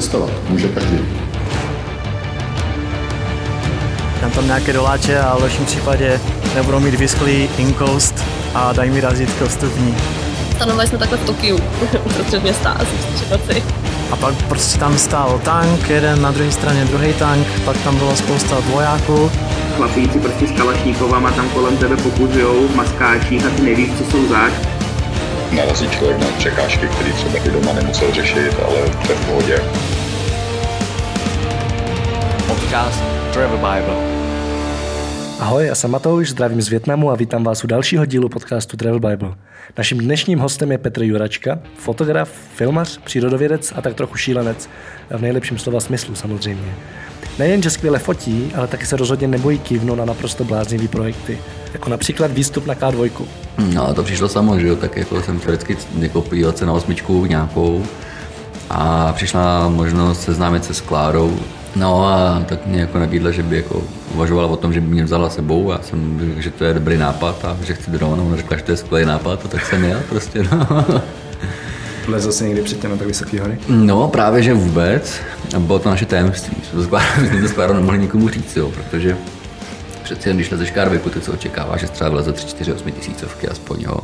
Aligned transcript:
cestovat. 0.00 0.30
Může 0.48 0.68
každý. 0.68 0.98
Dám 4.20 4.30
tam 4.30 4.46
nějaké 4.46 4.72
doláče 4.72 5.18
a 5.18 5.36
v 5.36 5.42
lepším 5.42 5.66
případě 5.66 6.20
nebudou 6.54 6.80
mít 6.80 6.94
vysklý 6.94 7.48
inkoust 7.58 8.24
a 8.54 8.72
dají 8.72 8.90
mi 8.90 9.00
razítko 9.00 9.48
vstupní. 9.48 9.96
Stanovali 10.56 10.88
jsme 10.88 10.98
takhle 10.98 11.18
v 11.18 11.26
Tokiu, 11.26 11.58
uprostřed 12.04 12.42
města, 12.42 12.70
asi 12.70 12.90
v 12.90 13.30
noci. 13.30 13.62
A 14.10 14.16
pak 14.16 14.34
prostě 14.48 14.78
tam 14.78 14.98
stál 14.98 15.40
tank, 15.44 15.88
jeden 15.88 16.22
na 16.22 16.30
druhé 16.30 16.52
straně 16.52 16.84
druhý 16.84 17.12
tank, 17.12 17.46
pak 17.64 17.76
tam 17.76 17.96
bylo 17.96 18.16
spousta 18.16 18.60
vojáků. 18.60 19.30
Chlapíci 19.76 20.18
prostě 20.18 20.46
s 20.46 20.52
kalašníkovama 20.52 21.30
tam 21.30 21.48
kolem 21.48 21.76
tebe 21.76 21.96
pokuzujou 21.96 22.68
v 22.68 22.76
maskáčích 22.76 23.46
a 23.46 23.50
ty 23.50 23.62
nevíš, 23.62 23.90
co 23.98 24.10
jsou 24.10 24.28
zač. 24.28 24.52
Narazí 25.52 25.88
člověk 25.88 26.18
na 26.18 26.26
překážky, 26.38 26.88
které 26.88 27.12
třeba 27.12 27.38
i 27.44 27.50
doma 27.50 27.72
nemusel 27.72 28.12
řešit, 28.12 28.56
ale 28.66 28.76
to 29.06 29.12
je 29.12 29.18
v 29.18 29.26
pohodě. 29.26 29.60
Podcast 32.68 33.02
Travel 33.32 33.56
Bible. 33.56 33.96
Ahoj, 35.40 35.66
já 35.66 35.74
jsem 35.74 35.90
Matouš, 35.90 36.30
zdravím 36.30 36.62
z 36.62 36.68
Větnamu 36.68 37.10
a 37.10 37.14
vítám 37.14 37.44
vás 37.44 37.64
u 37.64 37.66
dalšího 37.66 38.06
dílu 38.06 38.28
podcastu 38.28 38.76
Travel 38.76 39.00
Bible. 39.00 39.34
Naším 39.78 39.98
dnešním 39.98 40.38
hostem 40.38 40.72
je 40.72 40.78
Petr 40.78 41.02
Juračka, 41.02 41.58
fotograf, 41.78 42.30
filmař, 42.54 42.98
přírodovědec 43.04 43.72
a 43.76 43.82
tak 43.82 43.94
trochu 43.94 44.16
šílenec, 44.16 44.68
v 45.10 45.20
nejlepším 45.22 45.58
slova 45.58 45.80
smyslu 45.80 46.14
samozřejmě. 46.14 46.74
Nejen, 47.38 47.62
že 47.62 47.70
skvěle 47.70 47.98
fotí, 47.98 48.52
ale 48.54 48.66
taky 48.66 48.86
se 48.86 48.96
rozhodně 48.96 49.28
nebojí 49.28 49.58
kývnout 49.58 49.98
na 49.98 50.04
naprosto 50.04 50.44
bláznivý 50.44 50.88
projekty, 50.88 51.38
jako 51.72 51.90
například 51.90 52.30
výstup 52.30 52.66
na 52.66 52.74
K2. 52.74 53.10
No, 53.74 53.94
to 53.94 54.02
přišlo 54.02 54.28
samo, 54.28 54.58
že 54.58 54.68
jo, 54.68 54.76
tak 54.76 54.96
jako 54.96 55.22
jsem 55.22 55.38
chtěl 55.40 55.52
vždycky 55.52 55.76
jako 55.98 56.22
podívat 56.22 56.58
se 56.58 56.66
na 56.66 56.72
osmičku 56.72 57.26
nějakou 57.26 57.84
a 58.70 59.12
přišla 59.12 59.68
možnost 59.68 60.22
seznámit 60.22 60.64
se 60.64 60.74
s 60.74 60.80
Klárou, 60.80 61.38
No 61.78 62.06
a 62.06 62.42
tak 62.48 62.66
mě 62.66 62.80
jako 62.80 62.98
nabídla, 62.98 63.30
že 63.30 63.42
by 63.42 63.56
jako 63.56 63.82
uvažovala 64.14 64.48
o 64.48 64.56
tom, 64.56 64.72
že 64.72 64.80
by 64.80 64.86
mě 64.86 65.04
vzala 65.04 65.30
sebou. 65.30 65.72
Já 65.72 65.82
jsem 65.82 66.20
řekl, 66.20 66.40
že 66.40 66.50
to 66.50 66.64
je 66.64 66.74
dobrý 66.74 66.96
nápad 66.96 67.44
a 67.44 67.56
že 67.64 67.74
chci 67.74 67.90
dron. 67.90 68.20
Ona 68.20 68.36
řekla, 68.36 68.56
že 68.56 68.62
to 68.62 68.70
je 68.70 68.76
skvělý 68.76 69.06
nápad 69.06 69.44
a 69.44 69.48
tak 69.48 69.66
jsem 69.66 69.84
jel 69.84 70.00
prostě. 70.08 70.42
No. 70.42 70.86
Lezl 72.08 72.32
jsi 72.32 72.44
někdy 72.44 72.62
předtím 72.62 72.90
na 72.90 72.96
tak 72.96 73.06
vysoké 73.06 73.40
hory? 73.40 73.58
No 73.68 74.08
právě, 74.08 74.42
že 74.42 74.54
vůbec. 74.54 75.20
A 75.56 75.58
bylo 75.58 75.78
to 75.78 75.90
naše 75.90 76.06
tajemství. 76.06 76.56
Jsme 76.70 76.86
to 77.42 77.48
skláro 77.48 77.74
nemohli 77.80 77.98
nikomu 77.98 78.28
říct, 78.28 78.56
jo, 78.56 78.70
protože 78.70 79.16
přeci 80.02 80.28
jen, 80.28 80.36
když 80.36 80.50
lezeš 80.50 80.70
Karviku, 80.70 81.10
ty 81.10 81.20
co 81.20 81.32
očekáváš, 81.32 81.80
že 81.80 81.88
třeba 81.88 82.10
vleze 82.10 82.32
3, 82.32 82.46
4, 82.46 82.72
8 82.72 82.90
tisícovky 82.90 83.48
aspoň, 83.48 83.80
jo. 83.80 83.98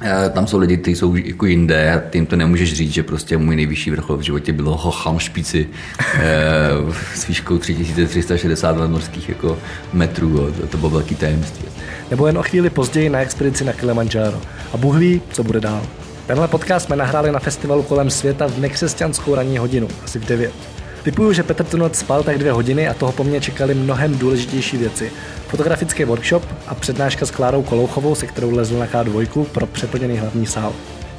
Eh, 0.00 0.30
tam 0.30 0.46
jsou 0.46 0.58
lidi, 0.58 0.76
kteří 0.76 0.96
jsou 0.96 1.14
jako 1.14 1.46
jinde 1.46 1.92
a 1.92 2.02
jim 2.14 2.26
to 2.26 2.36
nemůžeš 2.36 2.72
říct, 2.72 2.92
že 2.92 3.02
prostě 3.02 3.36
můj 3.36 3.56
nejvyšší 3.56 3.90
vrchol 3.90 4.16
v 4.16 4.20
životě 4.20 4.52
bylo 4.52 4.76
Hocham 4.76 5.18
špici 5.18 5.66
eh, 6.14 6.70
s 7.14 7.26
výškou 7.26 7.58
3360 7.58 8.76
morských 8.76 9.28
jako 9.28 9.58
metrů. 9.92 10.52
To, 10.60 10.66
to 10.66 10.76
bylo 10.76 10.90
velký 10.90 11.14
tajemství. 11.14 11.64
Nebo 12.10 12.26
jen 12.26 12.38
o 12.38 12.42
chvíli 12.42 12.70
později 12.70 13.08
na 13.08 13.20
expedici 13.20 13.64
na 13.64 13.72
Kilimanjaro. 13.72 14.40
A 14.72 14.76
Bůh 14.76 14.96
ví, 14.96 15.22
co 15.30 15.44
bude 15.44 15.60
dál. 15.60 15.82
Tenhle 16.26 16.48
podcast 16.48 16.86
jsme 16.86 16.96
nahráli 16.96 17.32
na 17.32 17.38
festivalu 17.38 17.82
kolem 17.82 18.10
světa 18.10 18.46
v 18.46 18.58
nekřesťanskou 18.58 19.34
ranní 19.34 19.58
hodinu, 19.58 19.88
asi 20.04 20.18
v 20.18 20.24
9. 20.24 20.73
Typuju, 21.04 21.32
že 21.32 21.42
Petr 21.42 21.64
tu 21.64 21.76
noc 21.76 21.96
spal 21.96 22.22
tak 22.22 22.38
dvě 22.38 22.52
hodiny 22.52 22.88
a 22.88 22.94
toho 22.94 23.12
po 23.12 23.24
mně 23.24 23.40
čekali 23.40 23.74
mnohem 23.74 24.18
důležitější 24.18 24.76
věci. 24.76 25.12
Fotografický 25.48 26.04
workshop 26.04 26.42
a 26.66 26.74
přednáška 26.74 27.26
s 27.26 27.30
Klárou 27.30 27.62
Kolouchovou, 27.62 28.14
se 28.14 28.26
kterou 28.26 28.50
lezl 28.50 28.78
na 28.78 28.86
K2 28.86 29.44
pro 29.44 29.66
přeplněný 29.66 30.18
hlavní 30.18 30.46
sál. 30.46 30.72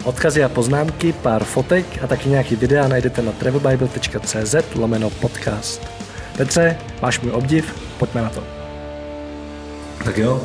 Odkazy 0.03 0.43
a 0.43 0.49
poznámky, 0.49 1.13
pár 1.13 1.43
fotek 1.43 1.85
a 2.03 2.07
taky 2.07 2.29
nějaký 2.29 2.55
videa 2.55 2.87
najdete 2.87 3.21
na 3.21 3.31
travelbible.cz 3.31 4.55
lomeno 4.75 5.09
podcast. 5.09 5.81
Petře, 6.37 6.77
máš 7.01 7.19
můj 7.19 7.31
obdiv, 7.31 7.75
pojďme 7.99 8.21
na 8.21 8.29
to. 8.29 8.43
Tak 10.03 10.17
jo, 10.17 10.43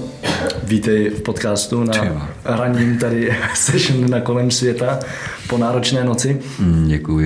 vítej 0.62 1.10
v 1.10 1.22
podcastu 1.22 1.84
na 1.84 2.30
raním 2.44 2.98
tady 2.98 3.36
session 3.54 4.10
na 4.10 4.20
kolem 4.20 4.50
světa 4.50 4.98
po 5.48 5.58
náročné 5.58 6.04
noci. 6.04 6.40
Mm, 6.58 6.88
děkuju, 6.88 7.18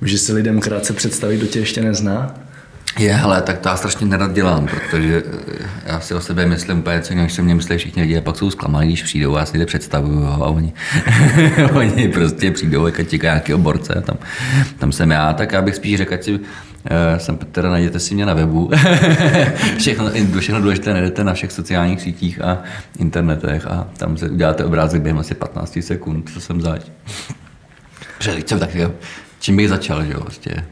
Můžeš 0.00 0.20
si 0.20 0.32
lidem 0.32 0.60
krátce 0.60 0.92
představit, 0.92 1.36
kdo 1.36 1.46
tě 1.46 1.58
ještě 1.58 1.82
nezná? 1.82 2.34
Je, 2.98 3.14
hele, 3.14 3.42
tak 3.42 3.58
to 3.58 3.68
já 3.68 3.76
strašně 3.76 4.06
nerad 4.06 4.32
dělám, 4.32 4.66
protože 4.66 5.22
eh, 5.48 5.68
já 5.86 6.00
si 6.00 6.14
o 6.14 6.20
sebe 6.20 6.46
myslím 6.46 6.78
úplně 6.78 7.00
co 7.00 7.12
jinak, 7.12 7.30
se 7.30 7.42
mě 7.42 7.54
myslí 7.54 7.76
všichni 7.76 8.02
lidi, 8.02 8.18
a 8.18 8.20
pak 8.20 8.36
jsou 8.36 8.50
zklamaní, 8.50 8.88
když 8.88 9.02
přijdou, 9.02 9.36
já 9.36 9.46
si 9.46 9.58
to 9.58 9.66
představuju 9.66 10.26
a 10.26 10.36
oni, 10.36 10.72
oni 11.72 12.08
prostě 12.08 12.50
přijdou, 12.50 12.86
jak 12.86 13.08
čeká 13.08 13.26
nějaký 13.26 13.54
oborce, 13.54 14.02
tam, 14.06 14.16
tam 14.78 14.92
jsem 14.92 15.10
já, 15.10 15.32
tak 15.32 15.52
já 15.52 15.62
bych 15.62 15.74
spíš 15.74 15.96
řekl, 15.98 16.16
si, 16.20 16.40
Uh, 16.90 17.18
jsem 17.18 17.36
Petr, 17.36 17.68
najděte 17.68 18.00
si 18.00 18.14
mě 18.14 18.26
na 18.26 18.34
webu. 18.34 18.70
všechno, 19.78 20.10
všechno 20.38 20.60
důležité 20.60 20.92
najdete 20.92 21.24
na 21.24 21.34
všech 21.34 21.52
sociálních 21.52 22.00
sítích 22.00 22.40
a 22.40 22.62
internetech 22.98 23.66
a 23.66 23.88
tam 23.96 24.16
se 24.16 24.30
uděláte 24.30 24.64
obrázek 24.64 25.02
během 25.02 25.18
asi 25.18 25.34
15 25.34 25.78
sekund, 25.80 26.30
co 26.34 26.40
jsem 26.40 26.60
zač. 26.60 26.82
Protože 28.18 28.42
jsem 28.46 28.58
tak, 28.58 28.70
čím 29.40 29.56
bych 29.56 29.68
začal, 29.68 30.04
že 30.04 30.12
jo, 30.12 30.20
prostě. 30.20 30.64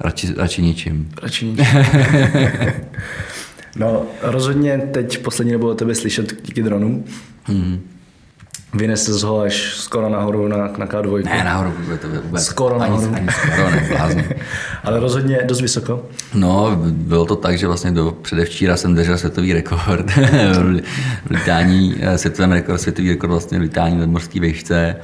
Radši, 0.00 0.34
radši 0.36 0.62
ničím. 0.62 1.12
Radši 1.22 1.46
ničím. 1.46 1.66
no, 3.76 4.02
rozhodně 4.22 4.78
teď 4.78 5.18
poslední 5.18 5.52
nebo 5.52 5.68
o 5.68 5.74
tebe 5.74 5.94
slyšet 5.94 6.46
díky 6.46 6.62
dronům. 6.62 7.04
Hmm. 7.44 7.80
Vynesl 8.74 9.18
z 9.18 9.22
ho 9.22 9.40
až 9.40 9.74
skoro 9.76 10.08
nahoru 10.08 10.48
na, 10.48 10.56
na 10.56 10.86
K2. 10.86 11.24
Ne, 11.24 11.44
nahoru 11.44 11.72
to 12.00 12.08
vůbec. 12.08 12.44
Skoro 12.44 12.80
ani, 12.80 12.90
nahoru. 12.90 13.14
Ani 13.14 13.28
skoro, 13.28 13.70
ne, 13.70 14.24
Ale 14.84 15.00
rozhodně 15.00 15.38
dost 15.44 15.60
vysoko. 15.60 16.06
No, 16.34 16.76
bylo 16.90 17.26
to 17.26 17.36
tak, 17.36 17.58
že 17.58 17.66
vlastně 17.66 17.90
do 17.90 18.16
předevčíra 18.22 18.76
jsem 18.76 18.94
držel 18.94 19.18
světový 19.18 19.52
rekord 19.52 20.10
v 20.10 20.82
lítání, 21.30 21.96
eh, 22.00 22.18
světový 22.18 22.52
rekord, 22.52 22.80
světový 22.80 23.10
rekord 23.10 23.30
vlastně 23.30 23.58
v 23.58 23.62
lítání 23.62 23.98
nad 23.98 24.08
mořský 24.08 24.40
výšce 24.40 24.96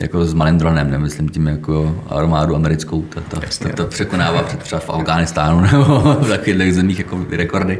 jako 0.00 0.24
s 0.24 0.34
malým 0.34 0.58
dronem, 0.58 0.90
nemyslím 0.90 1.28
tím 1.28 1.46
jako 1.46 2.02
armádu 2.08 2.56
americkou, 2.56 3.02
to, 3.02 3.20
to, 3.20 3.40
to, 3.62 3.68
to 3.76 3.84
překonává 3.84 4.42
před 4.42 4.60
třeba 4.62 4.80
v 4.80 4.90
Afganistánu 4.90 5.60
nebo 5.72 5.84
v 6.20 6.28
takových 6.28 6.74
zemích 6.74 6.98
jako 6.98 7.26
rekordy 7.30 7.78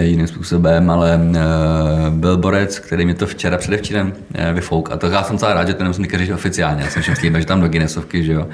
jiným 0.00 0.26
způsobem, 0.26 0.90
ale 0.90 1.16
uh, 1.16 2.14
byl 2.14 2.36
borec, 2.36 2.78
který 2.78 3.06
mi 3.06 3.14
to 3.14 3.26
včera 3.26 3.58
předevčírem 3.58 4.06
uh, 4.06 4.54
vyfouk 4.54 4.90
a 4.92 4.96
to 4.96 5.06
já 5.06 5.22
jsem 5.22 5.38
celá 5.38 5.54
rád, 5.54 5.68
že 5.68 5.74
to 5.74 5.82
nemusím 5.82 6.06
říct 6.14 6.30
oficiálně, 6.30 6.82
já 6.82 6.90
jsem 6.90 7.02
všem 7.02 7.16
slíbil, 7.16 7.40
že 7.40 7.46
tam 7.46 7.60
do 7.60 7.68
Guinnessovky, 7.68 8.24
že 8.24 8.32
jo, 8.32 8.48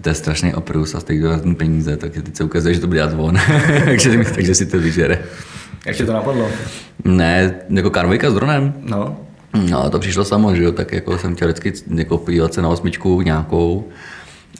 to 0.00 0.08
je 0.08 0.14
strašný 0.14 0.54
oprus 0.54 0.94
a 0.94 1.00
stojí 1.00 1.20
to 1.20 1.54
peníze, 1.54 1.96
tak 1.96 2.12
teď 2.12 2.36
se 2.36 2.44
ukazuje, 2.44 2.74
že 2.74 2.80
to 2.80 2.86
bude 2.86 2.98
dělat 2.98 3.14
on, 3.16 3.38
takže, 3.84 4.24
takže 4.34 4.54
si 4.54 4.66
to 4.66 4.78
vyžere. 4.78 5.18
Jak 5.86 5.96
tě 5.96 6.06
to 6.06 6.12
napadlo? 6.12 6.48
Ne, 7.04 7.54
jako 7.68 7.90
karvojka 7.90 8.30
s 8.30 8.34
dronem. 8.34 8.72
No. 8.82 9.16
No, 9.54 9.90
to 9.90 9.98
přišlo 9.98 10.24
samo, 10.24 10.54
že 10.54 10.62
jo, 10.62 10.72
tak 10.72 10.92
jako 10.92 11.18
jsem 11.18 11.34
chtěl 11.34 11.48
vždycky 11.48 11.72
jako 11.94 12.18
podívat 12.18 12.54
se 12.54 12.62
na 12.62 12.68
osmičku 12.68 13.22
nějakou 13.22 13.88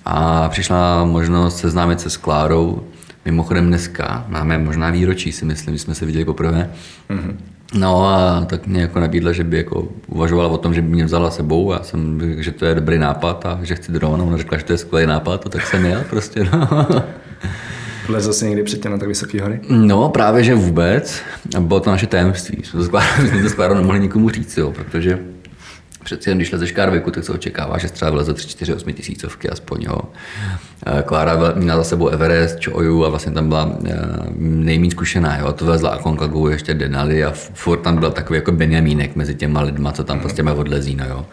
a 0.04 0.48
přišla 0.48 1.04
možnost 1.04 1.58
seznámit 1.58 2.00
se 2.00 2.10
s 2.10 2.16
Klárou. 2.16 2.82
Mimochodem 3.24 3.66
dneska 3.66 4.24
máme 4.28 4.58
možná 4.58 4.90
výročí, 4.90 5.32
si 5.32 5.44
myslím, 5.44 5.74
že 5.74 5.82
jsme 5.82 5.94
se 5.94 6.06
viděli 6.06 6.24
poprvé. 6.24 6.70
Mm-hmm. 7.10 7.36
No 7.74 8.08
a 8.08 8.44
tak 8.44 8.66
mě 8.66 8.80
jako 8.80 9.00
nabídla, 9.00 9.32
že 9.32 9.44
by 9.44 9.56
jako 9.56 9.88
uvažovala 10.06 10.48
o 10.48 10.58
tom, 10.58 10.74
že 10.74 10.82
by 10.82 10.88
mě 10.88 11.04
vzala 11.04 11.30
sebou. 11.30 11.72
Já 11.72 11.82
jsem 11.82 12.20
řekl, 12.20 12.42
že 12.42 12.50
to 12.50 12.64
je 12.64 12.74
dobrý 12.74 12.98
nápad 12.98 13.46
a 13.46 13.58
že 13.62 13.74
chci 13.74 13.92
dron. 13.92 14.22
Ona 14.22 14.36
řekla, 14.36 14.58
že 14.58 14.64
to 14.64 14.72
je 14.72 14.78
skvělý 14.78 15.06
nápad 15.06 15.46
a 15.46 15.48
tak 15.48 15.66
jsem 15.66 15.84
jel 15.84 16.04
prostě. 16.10 16.44
No. 16.44 16.68
Lezl 18.10 18.32
jsi 18.32 18.44
někdy 18.44 18.62
předtím 18.62 18.90
na 18.90 18.98
tak 18.98 19.08
vysoké 19.08 19.42
hory? 19.42 19.60
No, 19.68 20.08
právě 20.08 20.44
že 20.44 20.54
vůbec. 20.54 21.22
Bylo 21.60 21.80
to 21.80 21.90
naše 21.90 22.06
tajemství. 22.06 22.62
Jsme 22.64 23.42
to 23.42 23.48
skláro 23.48 23.74
nemohli 23.74 24.00
nikomu 24.00 24.30
říct, 24.30 24.56
jo, 24.56 24.72
protože 24.72 25.18
přeci 26.04 26.30
jen, 26.30 26.38
když 26.38 26.52
lezeš 26.52 26.72
Karviku, 26.72 27.10
tak 27.10 27.24
se 27.24 27.32
očekává, 27.32 27.78
že 27.78 27.88
třeba 27.88 28.10
vleze 28.10 28.34
3, 28.34 28.48
4, 28.48 28.74
8 28.74 28.92
tisícovky 28.92 29.48
aspoň. 29.50 29.82
Jo. 29.82 30.00
Klára 31.04 31.38
měla 31.54 31.78
za 31.78 31.84
sebou 31.84 32.08
Everest, 32.08 32.64
Choju 32.64 33.04
a 33.04 33.08
vlastně 33.08 33.32
tam 33.32 33.48
byla 33.48 33.72
eh, 33.86 33.96
nejméně 34.38 34.90
zkušená. 34.90 35.38
Jo. 35.38 35.52
To 35.52 35.66
vezla 35.66 35.90
Akonkagu 35.90 36.48
ještě 36.48 36.74
Denali 36.74 37.24
a 37.24 37.30
furt 37.34 37.78
tam 37.78 37.96
byl 37.96 38.10
takový 38.10 38.36
jako 38.36 38.52
Benjamínek 38.52 39.16
mezi 39.16 39.34
těma 39.34 39.60
lidma, 39.60 39.92
co 39.92 40.04
tam 40.04 40.16
mm. 40.16 40.22
prostě 40.22 40.42
odlezí. 40.42 40.96
No, 40.96 41.04
jo. 41.08 41.26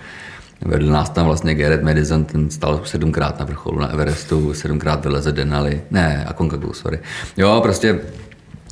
Vedl 0.65 0.85
nás 0.85 1.09
tam 1.09 1.25
vlastně 1.25 1.55
Garrett 1.55 1.83
Madison, 1.83 2.25
ten 2.25 2.49
stal 2.49 2.81
sedmkrát 2.85 3.39
na 3.39 3.45
vrcholu 3.45 3.79
na 3.79 3.87
Everestu, 3.87 4.53
sedmkrát 4.53 5.05
vyleze 5.05 5.31
Denali, 5.31 5.81
ne, 5.91 6.25
Aconcagua, 6.27 6.73
sorry. 6.73 6.99
Jo, 7.37 7.59
prostě 7.63 7.99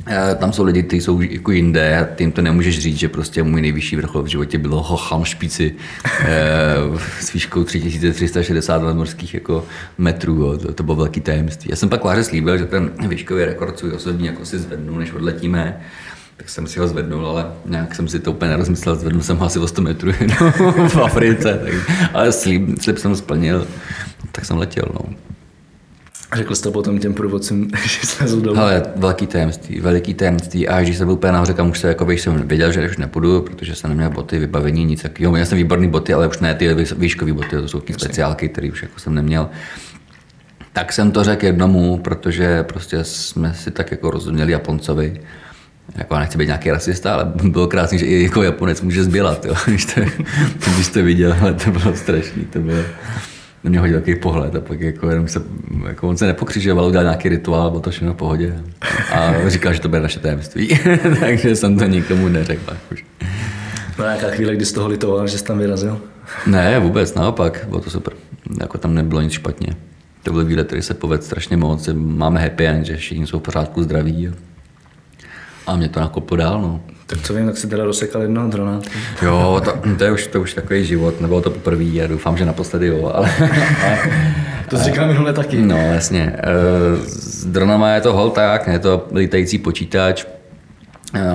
eh, 0.08 0.36
tam 0.36 0.54
jsou 0.54 0.64
lidi, 0.64 0.84
kteří 0.84 1.02
jsou 1.02 1.22
jako 1.22 1.52
jinde 1.52 2.00
a 2.00 2.16
tím 2.16 2.32
to 2.32 2.42
nemůžeš 2.42 2.80
říct, 2.80 2.98
že 2.98 3.10
prostě 3.10 3.44
můj 3.44 3.62
nejvyšší 3.62 3.96
vrchol 3.96 4.24
v 4.24 4.28
životě 4.28 4.58
bylo 4.58 4.84
Hocham 4.84 5.26
špici 5.26 5.76
eh, 6.20 6.76
s 7.20 7.34
výškou 7.34 7.64
3360 7.64 8.94
morských 8.94 9.34
jako 9.34 9.66
metrů. 9.98 10.36
Jo. 10.36 10.58
To, 10.58 10.74
to 10.74 10.84
bylo 10.84 10.96
velký 10.96 11.22
tajemství. 11.22 11.70
Já 11.70 11.76
jsem 11.76 11.90
pak 11.90 12.02
Kláře 12.02 12.24
slíbil, 12.24 12.58
že 12.58 12.66
ten 12.66 12.92
výškový 13.08 13.46
rekord 13.46 13.80
svůj 13.80 13.92
osobní 13.92 14.28
jako 14.28 14.46
si 14.46 14.60
zvednu, 14.60 14.98
než 14.98 15.14
odletíme 15.14 15.82
tak 16.38 16.50
jsem 16.50 16.68
si 16.68 16.80
ho 16.80 16.88
zvednul, 16.88 17.28
ale 17.28 17.52
nějak 17.66 17.96
jsem 17.96 18.08
si 18.08 18.20
to 18.20 18.32
úplně 18.32 18.52
nerozmyslel, 18.52 18.96
zvednul 18.96 19.22
jsem 19.22 19.38
ho 19.38 19.46
asi 19.46 19.60
o 19.60 19.68
100 19.68 19.82
metrů 19.82 20.12
v 20.88 20.98
Africe, 20.98 21.60
tak, 21.64 21.74
ale 22.14 22.32
slib, 22.32 22.82
slib 22.82 22.98
jsem 22.98 23.16
splnil. 23.16 23.68
tak 24.32 24.46
jsem 24.46 24.58
letěl. 24.58 24.86
No. 24.94 25.00
Řekl 26.36 26.56
jste 26.56 26.72
potom 26.72 27.00
těm 27.00 27.14
průvodcům, 27.14 27.68
že 27.84 28.08
slezou 28.08 28.40
dolů. 28.40 28.60
Ale 28.60 28.84
velký 28.96 29.28
tajemství, 29.28 29.80
veliký 29.80 30.14
tajemství. 30.14 30.68
A 30.68 30.82
když 30.82 30.98
jsem 30.98 31.08
byl 31.08 31.14
úplně 31.14 31.34
nahoře, 31.34 31.54
kam 31.54 31.70
už 31.70 31.80
se, 31.80 31.88
jako 31.88 32.06
bych 32.06 32.22
jsem 32.22 32.48
věděl, 32.48 32.72
že 32.72 32.90
už 32.90 32.98
nepůjdu, 32.98 33.42
protože 33.42 33.76
jsem 33.76 33.90
neměl 33.90 34.10
boty, 34.10 34.40
vybavení, 34.40 34.86
nic 34.86 35.02
takového. 35.02 35.34
Měl 35.34 35.46
jsem 35.46 35.58
výborné 35.58 35.88
boty, 35.88 36.14
ale 36.14 36.28
už 36.28 36.40
ne 36.40 36.56
ty 36.56 36.76
výškové 36.98 37.34
boty, 37.34 37.50
to 37.50 37.68
jsou 37.68 37.80
ty 37.80 37.94
speciálky, 37.94 38.50
které 38.50 38.72
už 38.72 38.82
jako 38.82 39.00
jsem 39.00 39.16
neměl. 39.16 39.50
Tak 40.74 40.94
jsem 40.94 41.12
to 41.12 41.24
řekl 41.24 41.46
jednomu, 41.46 41.98
protože 41.98 42.64
prostě 42.64 43.04
jsme 43.04 43.54
si 43.54 43.72
tak 43.72 43.92
jako 43.92 44.12
rozuměli 44.12 44.52
Japoncovi. 44.52 45.22
Jako 45.96 46.14
já 46.14 46.20
nechci 46.20 46.38
být 46.38 46.46
nějaký 46.46 46.72
rasista, 46.72 47.14
ale 47.14 47.32
bylo 47.44 47.68
krásný, 47.68 48.00
že 48.00 48.06
i 48.06 48.24
jako 48.24 48.44
Japonec 48.44 48.82
může 48.82 49.04
zbělat, 49.04 49.46
jo. 49.46 49.56
Když, 49.66 49.86
to, 49.86 50.02
když 50.76 50.88
to 50.88 51.04
viděl, 51.04 51.36
ale 51.42 51.54
to 51.54 51.72
bylo 51.72 51.96
strašný, 51.96 52.46
to 52.46 52.60
bylo 52.60 52.84
na 53.66 53.70
mě 53.70 53.80
hodil 53.80 54.00
takový 54.00 54.16
pohled 54.16 54.56
a 54.56 54.62
pak 54.62 54.82
jako 54.82 55.10
jenom 55.10 55.28
se, 55.28 55.42
jako 55.88 56.10
on 56.10 56.18
se 56.18 56.26
nepokřižoval, 56.26 56.86
udělal 56.86 57.04
nějaký 57.04 57.30
rituál, 57.30 57.70
bylo 57.70 57.82
to 57.82 57.90
všechno 57.90 58.14
v 58.14 58.18
pohodě. 58.18 58.56
A 59.12 59.50
říkal, 59.50 59.74
že 59.74 59.80
to 59.80 59.90
bude 59.90 60.02
naše 60.02 60.20
tajemství, 60.20 60.80
takže 61.20 61.56
jsem 61.56 61.78
to 61.78 61.86
nikomu 61.86 62.28
neřekl. 62.28 62.78
Už. 62.92 63.06
Byla 63.96 64.08
nějaká 64.08 64.36
chvíle, 64.36 64.56
kdy 64.56 64.66
jsi 64.66 64.74
toho 64.74 64.88
litoval, 64.88 65.28
že 65.28 65.38
jsi 65.38 65.44
tam 65.44 65.58
vyrazil? 65.58 66.02
Ne, 66.48 66.80
vůbec, 66.80 67.14
naopak, 67.14 67.66
bylo 67.70 67.82
to 67.82 67.90
super. 67.90 68.14
Jako 68.62 68.78
tam 68.78 68.94
nebylo 68.94 69.22
nic 69.22 69.32
špatně. 69.32 69.68
To 70.24 70.32
byl 70.32 70.46
výlet, 70.46 70.68
který 70.68 70.82
se 70.82 70.94
povedl 70.94 71.24
strašně 71.24 71.58
moc. 71.58 71.90
Máme 71.94 72.42
happy 72.42 72.68
end, 72.68 72.86
že 72.86 72.98
všichni 72.98 73.28
jsou 73.28 73.40
v 73.40 73.44
pořádku 73.44 73.84
zdraví. 73.84 74.32
A 75.68 75.76
mě 75.76 75.90
to 75.90 76.00
nakoplo 76.00 76.38
dál, 76.38 76.62
no. 76.62 76.82
Tak 77.08 77.22
co 77.22 77.34
vím, 77.34 77.46
tak 77.46 77.58
si 77.58 77.68
teda 77.68 77.84
rozsekal 77.84 78.22
jednoho 78.22 78.48
drona. 78.48 78.82
Jo, 79.22 79.62
to, 79.66 79.74
to, 79.98 80.04
je 80.04 80.12
už, 80.12 80.28
to 80.28 80.42
už 80.42 80.54
takový 80.54 80.86
život, 80.86 81.22
nebylo 81.22 81.42
to 81.42 81.50
poprvé 81.50 81.84
a 81.84 82.08
doufám, 82.08 82.38
že 82.38 82.46
naposledy 82.46 82.88
jo, 82.88 83.12
ale... 83.16 83.30
to 84.70 84.78
jsi 84.78 84.84
říkal 84.84 85.08
minule 85.08 85.34
taky. 85.34 85.62
No, 85.62 85.78
jasně. 85.78 86.36
S 87.06 87.46
dronama 87.46 87.90
je 87.90 88.02
to 88.02 88.14
hol 88.14 88.30
tak, 88.30 88.68
je 88.68 88.80
to 88.80 89.08
lítající 89.16 89.58
počítač, 89.58 90.26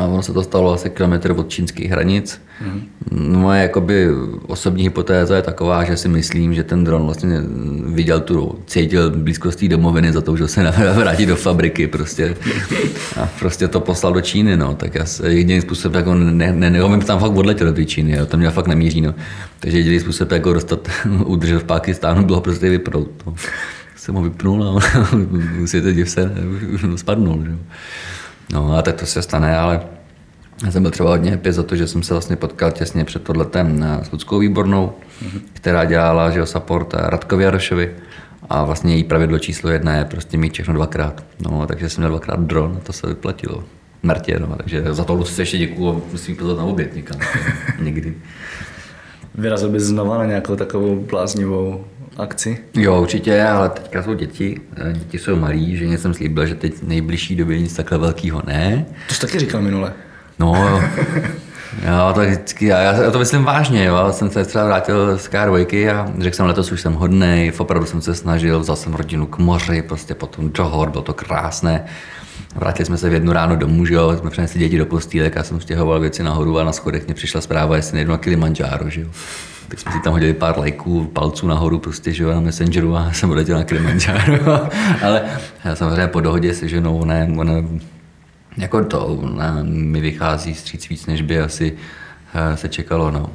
Ono 0.08 0.22
se 0.22 0.32
to 0.32 0.42
stalo 0.42 0.72
asi 0.72 0.90
kilometr 0.90 1.30
od 1.36 1.48
čínských 1.48 1.90
hranic. 1.90 2.42
Mm. 2.60 2.88
Moje 3.36 3.62
jakoby 3.62 4.08
osobní 4.46 4.82
hypotéza 4.82 5.36
je 5.36 5.42
taková, 5.42 5.84
že 5.84 5.96
si 5.96 6.08
myslím, 6.08 6.54
že 6.54 6.62
ten 6.62 6.84
dron 6.84 7.04
vlastně 7.04 7.40
viděl 7.86 8.20
tu, 8.20 8.58
cítil 8.66 9.10
blízkostí 9.10 9.68
domoviny, 9.68 10.12
zatoužil 10.12 10.48
se 10.48 10.72
vrátit 10.94 11.26
do 11.26 11.36
fabriky 11.36 11.86
prostě. 11.86 12.36
A 13.20 13.28
prostě 13.38 13.68
to 13.68 13.80
poslal 13.80 14.12
do 14.12 14.20
Číny, 14.20 14.56
no. 14.56 14.74
Tak 14.74 14.94
já 14.94 15.04
jediný 15.26 15.60
způsob, 15.60 15.94
jak 15.94 16.06
on 16.06 16.36
ne, 16.36 16.52
ne, 16.52 16.70
ne, 16.70 16.98
tam 17.04 17.18
fakt 17.18 17.36
odletěl 17.36 17.66
do 17.66 17.72
té 17.72 17.84
Číny, 17.84 18.16
jo. 18.16 18.26
to 18.26 18.36
mě 18.36 18.50
fakt 18.50 18.66
nemíří, 18.66 19.00
no. 19.00 19.14
Takže 19.60 19.78
jediný 19.78 20.00
způsob, 20.00 20.30
jak 20.30 20.46
ho 20.46 20.52
dostat, 20.52 20.88
udržet 21.24 21.58
v 21.58 21.64
Pakistánu, 21.64 22.24
bylo 22.24 22.40
prostě 22.40 22.70
vypnout. 22.70 23.10
No. 23.26 23.34
Jsem 23.96 24.14
ho 24.14 24.22
vypnul 24.22 24.64
a 24.64 24.82
musíte 25.58 25.82
to 25.82 25.92
div 25.92 26.10
se 26.10 26.32
spadnul, 26.96 27.44
že? 27.44 27.56
No 28.52 28.76
a 28.76 28.82
tak 28.82 28.94
to 28.94 29.06
se 29.06 29.22
stane, 29.22 29.58
ale 29.58 29.80
já 30.64 30.70
jsem 30.70 30.82
byl 30.82 30.90
třeba 30.90 31.10
hodně 31.10 31.30
happy 31.30 31.52
za 31.52 31.62
to, 31.62 31.76
že 31.76 31.86
jsem 31.86 32.02
se 32.02 32.14
vlastně 32.14 32.36
potkal 32.36 32.70
těsně 32.70 33.04
před 33.04 33.22
podletem 33.22 33.86
s 34.02 34.12
Ludskou 34.12 34.38
Výbornou, 34.38 34.92
mm-hmm. 35.22 35.40
která 35.52 35.84
dělala 35.84 36.30
že 36.30 36.46
support 36.46 36.94
Radkovi 36.94 37.44
Jarošovi 37.44 37.94
a 38.50 38.64
vlastně 38.64 38.94
její 38.94 39.04
pravidlo 39.04 39.38
číslo 39.38 39.70
jedna 39.70 39.96
je 39.96 40.04
prostě 40.04 40.36
mít 40.36 40.52
všechno 40.52 40.74
dvakrát. 40.74 41.24
No, 41.40 41.66
takže 41.66 41.88
jsem 41.88 42.02
měl 42.02 42.10
dvakrát 42.10 42.40
dron 42.40 42.76
a 42.76 42.84
to 42.84 42.92
se 42.92 43.06
vyplatilo. 43.06 43.64
Mrtě, 44.02 44.38
no, 44.38 44.56
takže 44.56 44.84
za 44.90 45.04
to 45.04 45.14
Luci 45.14 45.42
ještě 45.42 45.58
děkuju 45.58 45.90
a 45.90 46.00
musím 46.12 46.36
pozvat 46.36 46.58
na 46.58 46.64
oběd 46.64 46.96
někam. 46.96 47.20
někdy. 47.80 48.14
Vyrazil 49.34 49.68
bys 49.68 49.82
znova 49.82 50.18
na 50.18 50.24
nějakou 50.24 50.56
takovou 50.56 50.96
bláznivou 50.96 51.84
akci? 52.20 52.58
Jo, 52.74 53.02
určitě, 53.02 53.42
ale 53.42 53.68
teďka 53.68 54.02
jsou 54.02 54.14
děti. 54.14 54.60
Děti 54.92 55.18
jsou 55.18 55.36
malí, 55.36 55.76
že 55.76 55.98
jsem 55.98 56.14
slíbil, 56.14 56.46
že 56.46 56.54
teď 56.54 56.74
nejbližší 56.82 57.36
době 57.36 57.58
nic 57.58 57.76
takhle 57.76 57.98
velkého 57.98 58.42
ne. 58.46 58.86
To 59.08 59.14
jsi 59.14 59.20
taky 59.20 59.38
říkal 59.38 59.62
minule. 59.62 59.92
No, 60.38 60.80
Jo, 61.82 62.12
to 62.14 62.20
vždycky, 62.20 62.66
já, 62.66 62.80
já 62.80 63.10
to 63.10 63.18
myslím 63.18 63.44
vážně, 63.44 63.84
jo. 63.84 64.08
Jsem 64.10 64.30
se 64.30 64.44
třeba 64.44 64.64
vrátil 64.64 65.18
z 65.18 65.28
K2 65.28 65.96
a 65.96 66.12
řekl 66.18 66.36
jsem, 66.36 66.46
letos 66.46 66.72
už 66.72 66.80
jsem 66.80 66.94
hodnej, 66.94 67.52
opravdu 67.58 67.86
jsem 67.86 68.00
se 68.00 68.14
snažil, 68.14 68.60
vzal 68.60 68.76
jsem 68.76 68.94
rodinu 68.94 69.26
k 69.26 69.38
moři, 69.38 69.82
prostě 69.82 70.14
potom 70.14 70.50
do 70.50 70.64
hor, 70.64 70.90
bylo 70.90 71.02
to 71.02 71.12
krásné. 71.12 71.84
Vrátili 72.54 72.86
jsme 72.86 72.96
se 72.96 73.08
v 73.08 73.12
jednu 73.12 73.32
ráno 73.32 73.56
domů, 73.56 73.86
že 73.86 73.94
jo, 73.94 74.16
jsme 74.18 74.30
přinesli 74.30 74.60
děti 74.60 74.78
do 74.78 74.86
postýlek, 74.86 75.36
já 75.36 75.42
jsem 75.42 75.60
stěhoval 75.60 76.00
věci 76.00 76.22
nahoru 76.22 76.58
a 76.58 76.64
na 76.64 76.72
schodech 76.72 77.06
mě 77.06 77.14
přišla 77.14 77.40
zpráva, 77.40 77.76
jestli 77.76 77.94
nejdu 77.94 78.10
na 78.10 78.18
Kilimanjaro, 78.18 78.90
že 78.90 79.00
jo. 79.00 79.08
Tak 79.68 79.80
jsme 79.80 79.92
si 79.92 80.00
tam 80.00 80.12
hodili 80.12 80.34
pár 80.34 80.58
lajků, 80.58 81.04
palců 81.04 81.46
nahoru 81.46 81.78
prostě, 81.78 82.12
že 82.12 82.22
jo, 82.22 82.30
na 82.30 82.40
Messengeru 82.40 82.96
a 82.96 83.12
jsem 83.12 83.30
odletěl 83.30 83.58
na 83.58 83.64
Kilimanjaro. 83.64 84.68
Ale 85.02 85.22
já 85.64 85.76
samozřejmě 85.76 86.06
po 86.06 86.20
dohodě 86.20 86.54
se 86.54 86.68
ženou, 86.68 86.98
ona, 86.98 87.14
ona 87.36 87.52
jako 88.56 88.84
to, 88.84 89.06
ona 89.06 89.58
mi 89.62 90.00
vychází 90.00 90.54
stříc 90.54 90.88
víc, 90.88 91.06
než 91.06 91.22
by 91.22 91.40
asi 91.40 91.76
eh, 92.34 92.56
se 92.56 92.68
čekalo, 92.68 93.10
no. 93.10 93.30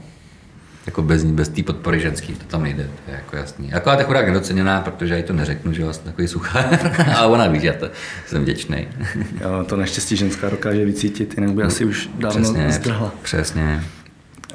Jako 0.85 1.01
bez, 1.01 1.23
bez 1.23 1.49
té 1.49 1.63
podpory 1.63 1.99
ženský, 1.99 2.33
to 2.33 2.45
tam 2.47 2.63
nejde, 2.63 2.83
to 2.83 3.11
je 3.11 3.17
jako 3.17 3.35
jasný. 3.35 3.69
Jako 3.69 3.89
ta 3.89 4.03
chudák 4.03 4.27
nedoceněná, 4.27 4.81
protože 4.81 5.13
já 5.13 5.17
jí 5.17 5.23
to 5.23 5.33
neřeknu, 5.33 5.73
že 5.73 5.83
vlastně 5.83 6.11
takový 6.11 6.27
suchár, 6.27 6.79
a 7.15 7.25
ona 7.25 7.47
ví, 7.47 7.59
že 7.59 7.67
já 7.67 7.73
to 7.73 7.89
jsem 8.27 8.41
vděčný. 8.41 8.87
jo, 9.41 9.63
to 9.65 9.77
naštěstí 9.77 10.15
ženská 10.15 10.49
dokáže 10.49 10.85
vycítit, 10.85 11.33
jinak 11.37 11.51
by 11.51 11.63
asi 11.63 11.85
už 11.85 12.09
dávno 12.19 12.41
přesně, 12.41 12.71
zdrhla. 12.71 13.13
Přesně. 13.21 13.83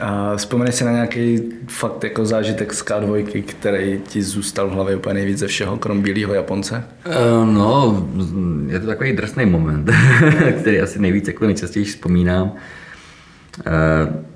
A 0.00 0.36
vzpomeneš 0.36 0.74
si 0.74 0.84
na 0.84 0.92
nějaký 0.92 1.40
fakt 1.68 2.04
jako 2.04 2.26
zážitek 2.26 2.72
z 2.72 2.84
K2, 2.84 3.42
který 3.46 4.00
ti 4.08 4.22
zůstal 4.22 4.68
v 4.68 4.72
hlavě 4.72 4.96
úplně 4.96 5.14
nejvíc 5.14 5.38
ze 5.38 5.46
všeho, 5.46 5.76
krom 5.76 6.02
bílého 6.02 6.34
Japonce? 6.34 6.84
Uh, 7.06 7.48
no, 7.54 8.06
je 8.66 8.80
to 8.80 8.86
takový 8.86 9.12
drsný 9.12 9.46
moment, 9.46 9.90
který 10.60 10.80
asi 10.80 10.98
nejvíc 10.98 11.28
jako 11.28 11.46
nejčastěji 11.46 11.84
vzpomínám. 11.84 12.52
Uh, 13.66 14.29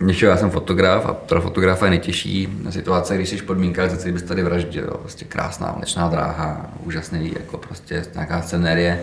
Něčeho, 0.00 0.30
já 0.30 0.36
jsem 0.36 0.50
fotograf 0.50 1.06
a 1.06 1.14
pro 1.14 1.40
fotografa 1.40 1.84
je 1.84 1.90
nejtěžší 1.90 2.48
situace, 2.70 3.14
když 3.14 3.28
jsi 3.28 3.36
v 3.36 3.42
podmínkách, 3.42 3.90
za 3.90 4.12
bys 4.12 4.22
tady 4.22 4.42
vraždil. 4.42 4.84
Jo. 4.84 4.98
Prostě 4.98 5.24
krásná 5.24 5.74
mlečná 5.76 6.08
dráha, 6.08 6.70
úžasný, 6.84 7.32
jako 7.38 7.58
prostě 7.58 8.04
nějaká 8.14 8.42
scenérie. 8.42 9.00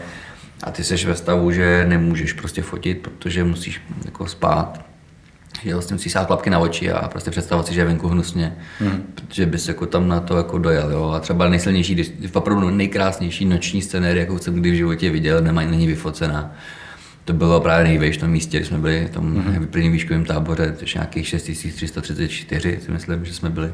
A 0.64 0.72
ty 0.72 0.84
jsi 0.84 1.06
ve 1.06 1.16
stavu, 1.16 1.52
že 1.52 1.86
nemůžeš 1.88 2.34
prostě 2.34 2.62
fotit, 2.62 3.02
protože 3.02 3.44
musíš 3.44 3.82
jako 4.06 4.28
spát 4.28 4.94
že 5.64 5.74
vlastně 5.74 5.94
musíš 5.94 6.12
sát 6.12 6.28
klapky 6.28 6.50
na 6.50 6.60
oči 6.60 6.92
a 6.92 7.08
prostě 7.08 7.32
představovat 7.32 7.68
si, 7.68 7.74
že 7.74 7.82
je 7.82 7.86
venku 7.86 8.08
hnusně, 8.08 8.56
hmm. 8.80 9.04
protože 9.16 9.46
bys 9.46 9.68
jako 9.68 9.86
tam 9.86 10.08
na 10.08 10.20
to 10.20 10.38
jako 10.38 10.58
dojel. 10.58 10.92
Jo? 10.92 11.12
A 11.16 11.20
třeba 11.20 11.50
nejsilnější, 11.50 12.14
opravdu 12.34 12.70
nejkrásnější 12.70 13.46
noční 13.46 13.82
scénéry, 13.82 14.20
jakou 14.20 14.38
jsem 14.38 14.54
kdy 14.54 14.72
v 14.72 14.76
životě 14.76 15.10
viděl, 15.10 15.42
nemá, 15.42 15.62
není 15.62 15.88
vyfocená. 15.88 16.56
To 17.26 17.34
bylo 17.34 17.62
právě 17.62 17.84
nejvejš 17.84 18.18
v 18.18 18.20
tom 18.20 18.30
místě, 18.30 18.58
když 18.58 18.68
jsme 18.68 18.78
byli 18.78 19.06
v 19.06 19.10
tom 19.10 19.36
hmm. 19.36 19.68
prvním 19.68 19.92
výškovém 19.92 20.26
táboře, 20.26 20.74
což 20.78 20.94
nějakých 20.94 21.28
6334, 21.28 22.80
si 22.86 22.92
myslím, 22.92 23.26
že 23.26 23.34
jsme 23.34 23.50
byli. 23.50 23.74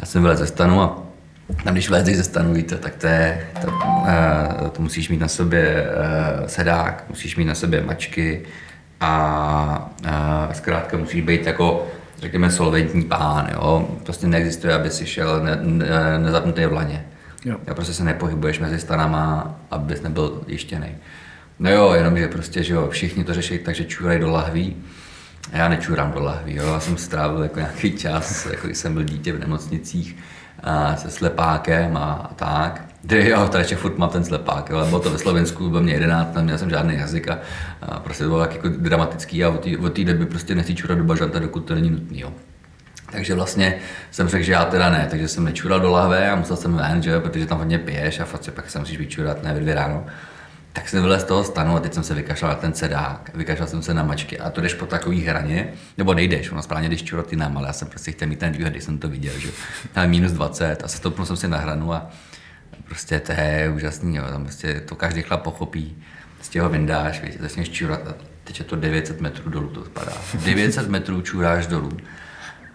Já 0.00 0.06
jsem 0.06 0.22
byl 0.22 0.36
ze 0.36 0.46
stanu 0.46 0.80
a 0.82 1.02
tam, 1.64 1.74
když 1.74 1.88
vlezeš 1.88 2.16
ze 2.16 2.22
stanu, 2.22 2.54
víte, 2.54 2.76
tak 2.76 2.96
to, 2.96 3.06
je, 3.06 3.46
to, 3.60 3.68
uh, 3.68 4.68
to 4.68 4.82
musíš 4.82 5.08
mít 5.08 5.20
na 5.20 5.28
sobě 5.28 5.86
uh, 6.40 6.46
sedák, 6.46 7.04
musíš 7.08 7.36
mít 7.36 7.44
na 7.44 7.54
sobě 7.54 7.82
mačky, 7.82 8.42
a, 9.00 9.90
a 10.08 10.48
zkrátka 10.52 10.96
musíš 10.96 11.20
být 11.20 11.46
jako 11.46 11.86
řekněme 12.18 12.50
solventní 12.50 13.02
pán, 13.02 13.50
jo. 13.52 13.88
Prostě 14.02 14.26
neexistuje, 14.26 14.74
aby 14.74 14.90
si 14.90 15.06
šel 15.06 15.40
ne, 15.40 15.58
ne, 15.62 16.18
nezapnutý 16.18 16.64
v 16.64 16.72
laně. 16.72 17.06
Jo. 17.44 17.56
jo. 17.68 17.74
prostě 17.74 17.92
se 17.92 18.04
nepohybuješ 18.04 18.58
mezi 18.58 18.80
stanama, 18.80 19.54
abys 19.70 20.02
nebyl 20.02 20.42
jištěný. 20.46 20.96
No 21.60 21.70
jo, 21.70 21.92
jenom, 21.92 22.18
že 22.18 22.28
prostě, 22.28 22.62
že 22.62 22.74
jo, 22.74 22.88
všichni 22.90 23.24
to 23.24 23.34
řeší 23.34 23.58
tak, 23.58 23.74
že 23.74 23.84
čůrají 23.84 24.20
do 24.20 24.30
lahví. 24.30 24.76
A 25.52 25.56
já 25.56 25.68
nečůrám 25.68 26.12
do 26.12 26.20
lahví, 26.20 26.54
jo. 26.54 26.66
Já 26.66 26.80
jsem 26.80 26.96
strávil 26.96 27.42
jako 27.42 27.58
nějaký 27.58 27.92
čas, 27.92 28.46
jako 28.46 28.66
když 28.66 28.78
jsem 28.78 28.94
byl 28.94 29.02
dítě 29.02 29.32
v 29.32 29.38
nemocnicích, 29.38 30.16
a 30.62 30.96
se 30.96 31.10
slepákem 31.10 31.96
a, 31.96 32.30
tak. 32.36 32.84
Kdy 33.02 33.28
jo, 33.28 33.48
tady 33.48 33.62
ještě 33.62 33.76
furt 33.76 33.98
mám 33.98 34.08
ten 34.08 34.24
slepák, 34.24 34.70
ale 34.70 34.86
bylo 34.86 35.00
to 35.00 35.10
ve 35.10 35.18
Slovensku, 35.18 35.68
bylo 35.70 35.82
mě 35.82 35.92
11, 35.92 36.34
tam 36.34 36.44
měl 36.44 36.58
jsem 36.58 36.70
žádný 36.70 36.94
jazyk 36.96 37.28
a, 37.28 37.38
a 37.82 38.00
prostě 38.00 38.24
to 38.24 38.28
bylo 38.30 38.40
tak 38.40 38.54
jako 38.54 38.68
dramatický 38.68 39.44
a 39.44 39.48
od 39.80 39.92
té 39.92 40.04
doby 40.04 40.26
prostě 40.26 40.54
nechci 40.54 40.74
čurat 40.74 40.98
do 40.98 41.04
bažanta, 41.04 41.38
dokud 41.38 41.60
to 41.60 41.74
není 41.74 41.90
nutný. 41.90 42.20
Jo. 42.20 42.32
Takže 43.12 43.34
vlastně 43.34 43.74
jsem 44.10 44.28
řekl, 44.28 44.44
že 44.44 44.52
já 44.52 44.64
teda 44.64 44.90
ne, 44.90 45.06
takže 45.10 45.28
jsem 45.28 45.44
nečural 45.44 45.80
do 45.80 45.90
lahve 45.90 46.30
a 46.30 46.36
musel 46.36 46.56
jsem 46.56 46.74
ven, 46.74 47.02
že, 47.02 47.20
protože 47.20 47.46
tam 47.46 47.58
hodně 47.58 47.78
piješ 47.78 48.20
a 48.20 48.24
fakt 48.24 48.44
se 48.44 48.50
pak 48.50 48.70
se 48.70 48.78
musíš 48.78 48.98
vyčurat, 48.98 49.42
ne 49.42 49.54
ve 49.54 49.60
dvě 49.60 49.74
ráno. 49.74 50.06
Tak 50.72 50.88
jsem 50.88 51.02
vylez 51.02 51.22
z 51.22 51.24
toho 51.24 51.44
stanu 51.44 51.76
a 51.76 51.80
teď 51.80 51.94
jsem 51.94 52.02
se 52.02 52.14
vykašlal 52.14 52.50
na 52.50 52.58
ten 52.58 52.74
sedák, 52.74 53.30
vykašlal 53.34 53.68
jsem 53.68 53.82
se 53.82 53.94
na 53.94 54.02
mačky 54.02 54.38
a 54.38 54.50
to 54.50 54.60
jdeš 54.60 54.74
po 54.74 54.86
takový 54.86 55.24
hraně, 55.24 55.72
nebo 55.98 56.14
nejdeš, 56.14 56.52
ono 56.52 56.62
správně 56.62 56.88
jdeš 56.88 57.02
čurat 57.02 57.32
nám, 57.32 57.58
ale 57.58 57.66
já 57.66 57.72
jsem 57.72 57.88
prostě 57.88 58.12
chtěl 58.12 58.28
mít 58.28 58.38
ten 58.38 58.52
výhled, 58.52 58.70
když 58.70 58.84
jsem 58.84 58.98
to 58.98 59.08
viděl, 59.08 59.38
že 59.38 59.48
ale 59.94 60.06
minus 60.06 60.32
20 60.32 60.84
a 60.84 60.88
stoupnul 60.88 61.26
jsem 61.26 61.36
si 61.36 61.48
na 61.48 61.58
hranu 61.58 61.92
a 61.92 62.10
prostě 62.84 63.20
to 63.20 63.32
je 63.32 63.72
úžasný, 63.76 64.16
jo. 64.16 64.24
tam 64.30 64.44
prostě 64.44 64.80
to 64.80 64.94
každý 64.94 65.22
chlap 65.22 65.42
pochopí, 65.42 66.02
prostě 66.34 66.62
ho 66.62 66.68
vyndáš, 66.68 67.22
víš, 67.22 67.34
začneš 67.40 67.70
čurat 67.70 68.08
a 68.08 68.14
teď 68.44 68.58
je 68.58 68.64
to 68.64 68.76
900 68.76 69.20
metrů 69.20 69.50
dolů 69.50 69.68
to 69.68 69.84
spadá. 69.84 70.12
900 70.44 70.88
metrů 70.88 71.22
čuráš 71.22 71.66
dolů 71.66 71.96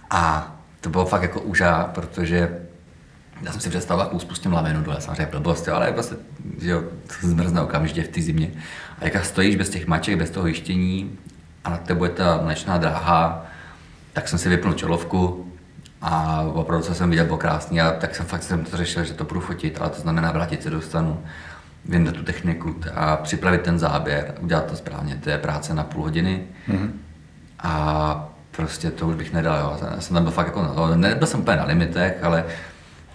a 0.10 0.56
to 0.82 0.90
bylo 0.90 1.06
fakt 1.06 1.22
jako 1.22 1.42
úžá, 1.42 1.84
protože 1.84 2.65
já 3.42 3.52
jsem 3.52 3.62
si 3.62 3.70
představil, 3.70 4.10
jak 4.14 4.22
spustím 4.22 4.54
lavinu 4.54 4.82
dole, 4.82 5.02
samozřejmě 5.02 5.26
blbost, 5.26 5.68
ale 5.68 5.92
prostě, 5.92 6.16
že 6.62 6.70
jo, 6.70 6.84
to 7.08 7.28
zmrzne 7.28 7.62
okamžitě 7.62 8.04
v 8.04 8.08
té 8.08 8.22
zimě. 8.22 8.52
A 9.00 9.06
jak 9.06 9.26
stojíš 9.26 9.56
bez 9.56 9.70
těch 9.70 9.88
maček, 9.88 10.18
bez 10.18 10.30
toho 10.30 10.48
jištění 10.48 11.18
a 11.64 11.70
na 11.70 11.78
tebe 11.78 12.06
je 12.06 12.10
ta 12.10 12.40
mlečná 12.44 12.78
dráha, 12.78 13.46
tak 14.14 14.28
jsem 14.28 14.40
si 14.40 14.50
vypnul 14.50 14.74
čelovku 14.74 15.52
a 16.02 16.42
opravdu, 16.42 16.86
co 16.86 16.96
jsem 16.96 17.10
viděl, 17.10 17.26
bylo 17.26 17.38
krásný 17.38 17.82
a 17.82 17.92
tak 17.92 18.16
jsem 18.16 18.26
fakt 18.26 18.44
jsem 18.44 18.64
to 18.66 18.78
řešil, 18.78 19.04
že 19.04 19.14
to 19.14 19.24
budu 19.24 19.40
fotit, 19.40 19.78
ale 19.82 19.90
to 19.90 20.02
znamená 20.02 20.32
vrátit 20.32 20.64
se 20.64 20.70
do 20.70 20.82
stanu, 20.82 21.24
vyndat 21.86 22.16
tu 22.16 22.24
techniku 22.24 22.76
a 22.96 23.18
připravit 23.18 23.62
ten 23.62 23.80
záběr, 23.80 24.34
udělat 24.40 24.66
to 24.66 24.76
správně. 24.76 25.16
To 25.24 25.30
je 25.30 25.38
práce 25.38 25.74
na 25.74 25.84
půl 25.84 26.04
hodiny 26.04 26.44
mm-hmm. 26.70 26.90
a 27.60 28.30
prostě 28.52 28.92
to 28.92 29.08
už 29.08 29.16
bych 29.16 29.34
nedal. 29.34 29.60
Jo. 29.60 29.90
Já 29.96 30.02
jsem 30.02 30.14
tam 30.14 30.24
byl 30.24 30.32
fakt 30.32 30.48
jako, 30.48 30.64
no, 30.64 30.96
nebyl 30.96 31.28
jsem 31.28 31.40
úplně 31.40 31.58
na 31.58 31.66
limitech, 31.66 32.24
ale 32.24 32.46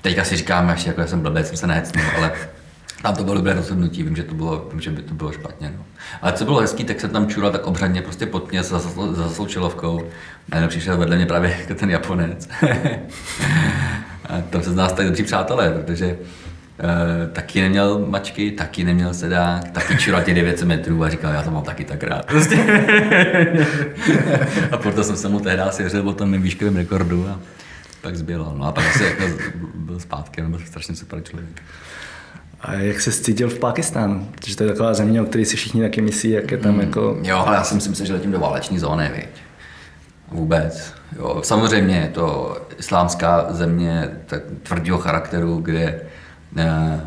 teďka 0.03 0.25
si 0.25 0.37
říkám, 0.37 0.77
že 0.77 0.89
jako 0.89 1.07
jsem 1.07 1.21
blbec, 1.21 1.49
jsem 1.49 1.57
se 1.57 1.67
nehecnul, 1.67 2.05
ale 2.17 2.33
tam 3.03 3.15
to 3.15 3.25
bylo 3.25 3.37
dobré 3.37 3.53
rozhodnutí, 3.53 4.03
vím, 4.03 4.17
že 4.17 4.23
to 4.23 4.35
bylo, 4.35 4.69
vím, 4.71 4.81
že 4.81 4.91
by 4.91 5.03
to 5.03 5.15
bylo 5.15 5.33
špatně. 5.33 5.73
No. 5.77 5.85
Ale 6.23 6.33
co 6.33 6.45
bylo 6.45 6.61
hezký, 6.61 6.85
tak 6.85 7.01
se 7.01 7.09
tam 7.09 7.29
čural 7.29 7.51
tak 7.51 7.67
obřadně 7.67 8.03
prostě 8.03 8.27
pod 8.27 8.51
mě 8.51 8.63
za, 8.63 8.79
za, 8.79 8.91
za 9.13 9.31
součilovkou. 9.31 10.03
Přišel 10.69 10.97
vedle 10.97 11.17
mě 11.17 11.27
právě 11.27 11.57
jako 11.61 11.75
ten 11.75 11.91
Japonec. 11.91 12.49
a 14.29 14.41
tam 14.51 14.63
se 14.63 14.71
z 14.71 14.75
nás 14.75 14.93
tak 14.93 15.07
dobří 15.07 15.23
přátelé, 15.23 15.71
protože 15.71 16.17
Uh, 16.81 17.33
taky 17.33 17.61
neměl 17.61 18.07
mačky, 18.09 18.51
taky 18.51 18.85
neměl 18.85 19.15
sedák, 19.15 19.71
taky 19.71 19.97
čural 19.97 20.23
těch 20.23 20.35
900 20.35 20.69
metrů 20.69 21.05
a 21.05 21.09
říkal, 21.09 21.33
já 21.33 21.43
to 21.43 21.51
mám 21.51 21.63
taky 21.63 21.85
tak 21.85 22.03
rád. 22.03 22.27
Prostě. 22.27 22.57
a 24.73 24.77
proto 24.77 25.05
jsem 25.05 25.17
se 25.17 25.29
mu 25.29 25.41
tehdy 25.41 25.63
svěřil 25.71 26.09
o 26.09 26.13
tom 26.13 26.31
mým 26.31 26.43
výškovém 26.43 26.77
rekordu 26.77 27.29
a 27.29 27.39
pak 28.03 28.17
zbyl. 28.17 28.53
No 28.59 28.67
a 28.67 28.73
pak 28.73 28.93
se 28.93 29.05
jako 29.05 29.25
byl 29.75 30.01
zpátky, 30.01 30.43
byl 30.43 30.61
strašně 30.67 30.97
super 30.97 31.23
člověk. 31.23 31.63
A 32.61 32.73
jak 32.73 33.01
se 33.01 33.13
cítil 33.13 33.51
v 33.51 33.59
Pakistánu? 33.59 34.29
Protože 34.35 34.57
to 34.57 34.63
je 34.63 34.71
taková 34.71 34.95
země, 34.95 35.23
o 35.23 35.25
které 35.25 35.45
si 35.45 35.57
všichni 35.57 35.81
taky 35.83 36.01
myslí, 36.01 36.31
jak 36.31 36.51
je 36.51 36.59
tam 36.59 36.75
mm, 36.75 36.81
jako... 36.81 37.19
Jo, 37.23 37.37
ale 37.47 37.57
já 37.57 37.65
jsem 37.65 37.81
si 37.81 37.89
myslel, 37.89 38.07
že 38.07 38.13
letím 38.13 38.33
do 38.33 38.41
váleční 38.41 38.79
zóny, 38.79 39.11
viď. 39.17 39.29
Vůbec. 40.29 40.95
Jo, 41.19 41.41
samozřejmě 41.45 41.97
je 41.97 42.09
to 42.09 42.57
islámská 42.79 43.47
země 43.51 44.11
tak 44.27 44.43
tvrdého 44.63 44.99
charakteru, 44.99 45.57
kde 45.57 46.01
ne, 46.53 47.01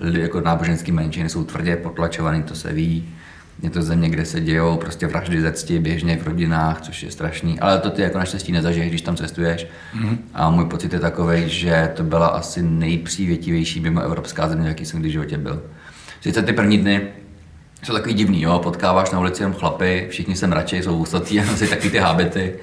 lidi 0.00 0.20
jako 0.20 0.40
náboženský 0.40 0.92
menšiny 0.92 1.28
jsou 1.28 1.44
tvrdě 1.44 1.76
potlačovaný, 1.76 2.42
to 2.42 2.54
se 2.54 2.72
ví. 2.72 3.14
Je 3.62 3.70
to 3.70 3.82
země, 3.82 4.08
kde 4.08 4.24
se 4.24 4.40
dějou 4.40 4.76
prostě 4.76 5.06
vraždy 5.06 5.40
ze 5.40 5.52
cti 5.52 5.78
běžně 5.78 6.16
v 6.16 6.26
rodinách, 6.26 6.80
což 6.80 7.02
je 7.02 7.10
strašný. 7.10 7.60
Ale 7.60 7.78
to 7.78 7.90
ty 7.90 8.02
jako 8.02 8.18
naštěstí 8.18 8.52
nezažiješ, 8.52 8.88
když 8.88 9.02
tam 9.02 9.16
cestuješ. 9.16 9.66
Mm-hmm. 9.94 10.18
A 10.34 10.50
můj 10.50 10.64
pocit 10.64 10.92
je 10.92 11.00
takový, 11.00 11.48
že 11.48 11.92
to 11.94 12.02
byla 12.02 12.26
asi 12.26 12.62
nejpřívětivější 12.62 13.80
mimo 13.80 14.00
evropská 14.00 14.48
země, 14.48 14.68
jaký 14.68 14.84
jsem 14.84 15.00
kdy 15.00 15.08
v 15.08 15.12
životě 15.12 15.38
byl. 15.38 15.62
Sice 16.20 16.42
ty 16.42 16.52
první 16.52 16.78
dny 16.78 17.02
jsou 17.82 17.92
takový 17.92 18.14
divný, 18.14 18.42
jo? 18.42 18.58
potkáváš 18.58 19.10
na 19.10 19.18
ulici 19.18 19.42
jenom 19.42 19.54
chlapy, 19.54 20.06
všichni 20.10 20.36
se 20.36 20.46
mračí, 20.46 20.76
jsou 20.76 20.96
ústatí, 20.96 21.36
nosí 21.50 21.68
taky 21.68 21.90
ty 21.90 21.98
hábity. 21.98 22.54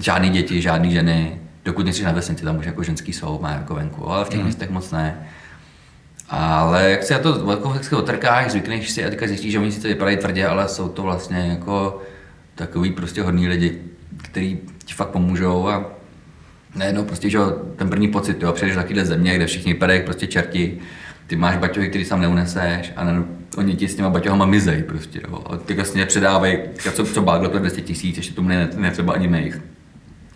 Žádný 0.00 0.30
děti, 0.30 0.62
žádný 0.62 0.92
ženy, 0.92 1.40
dokud 1.64 1.84
nejsi 1.84 2.04
na 2.04 2.12
vesnici, 2.12 2.44
tam 2.44 2.58
už 2.58 2.66
jako 2.66 2.82
ženský 2.82 3.12
jsou, 3.12 3.38
má 3.42 3.50
jako 3.50 3.74
venku, 3.74 4.08
ale 4.08 4.24
v 4.24 4.28
těch 4.28 4.38
mm. 4.38 4.44
městech 4.44 4.70
moc 4.70 4.90
ne. 4.90 5.26
Ale 6.30 6.90
jak 6.90 7.02
se 7.02 7.14
na 7.14 7.20
to 7.20 7.50
jako, 7.50 7.72
jak 7.74 7.84
se 7.84 7.96
otrkáš, 7.96 8.50
zvykneš 8.50 8.90
si 8.90 9.04
a 9.04 9.10
teďka 9.10 9.26
zjistíš, 9.26 9.52
že 9.52 9.58
oni 9.58 9.72
sice 9.72 9.88
vypadají 9.88 10.16
tvrdě, 10.16 10.46
ale 10.46 10.68
jsou 10.68 10.88
to 10.88 11.02
vlastně 11.02 11.38
jako 11.38 12.02
takový 12.54 12.92
prostě 12.92 13.22
hodní 13.22 13.48
lidi, 13.48 13.78
kteří 14.22 14.58
ti 14.84 14.94
fakt 14.94 15.08
pomůžou 15.08 15.68
a 15.68 15.84
najednou 16.74 17.04
prostě, 17.04 17.30
že 17.30 17.38
ten 17.76 17.88
první 17.88 18.08
pocit, 18.08 18.42
jo, 18.42 18.52
přijdeš 18.52 18.76
do 18.76 18.82
takovéhle 18.82 19.04
země, 19.04 19.36
kde 19.36 19.46
všichni 19.46 19.72
vypadají 19.72 20.02
prostě 20.02 20.26
čerti, 20.26 20.78
ty 21.26 21.36
máš 21.36 21.56
baťohy, 21.56 21.88
který 21.88 22.04
sám 22.04 22.20
neuneseš 22.20 22.92
a 22.96 23.04
ne, 23.04 23.22
oni 23.56 23.76
ti 23.76 23.88
s 23.88 23.94
těma 23.94 24.10
baťohama 24.10 24.46
mizej 24.46 24.82
prostě, 24.82 25.20
jo. 25.28 25.42
A 25.50 25.56
ty 25.56 25.74
vlastně 25.74 26.06
předávají, 26.06 26.58
co, 26.94 27.04
co 27.06 27.22
báglo 27.22 27.48
to 27.48 27.58
200 27.58 27.80
tisíc, 27.80 28.16
ještě 28.16 28.34
tomu 28.34 28.48
ne, 28.48 28.68
netřeba 28.76 29.12
ani 29.12 29.28
mých. 29.28 29.60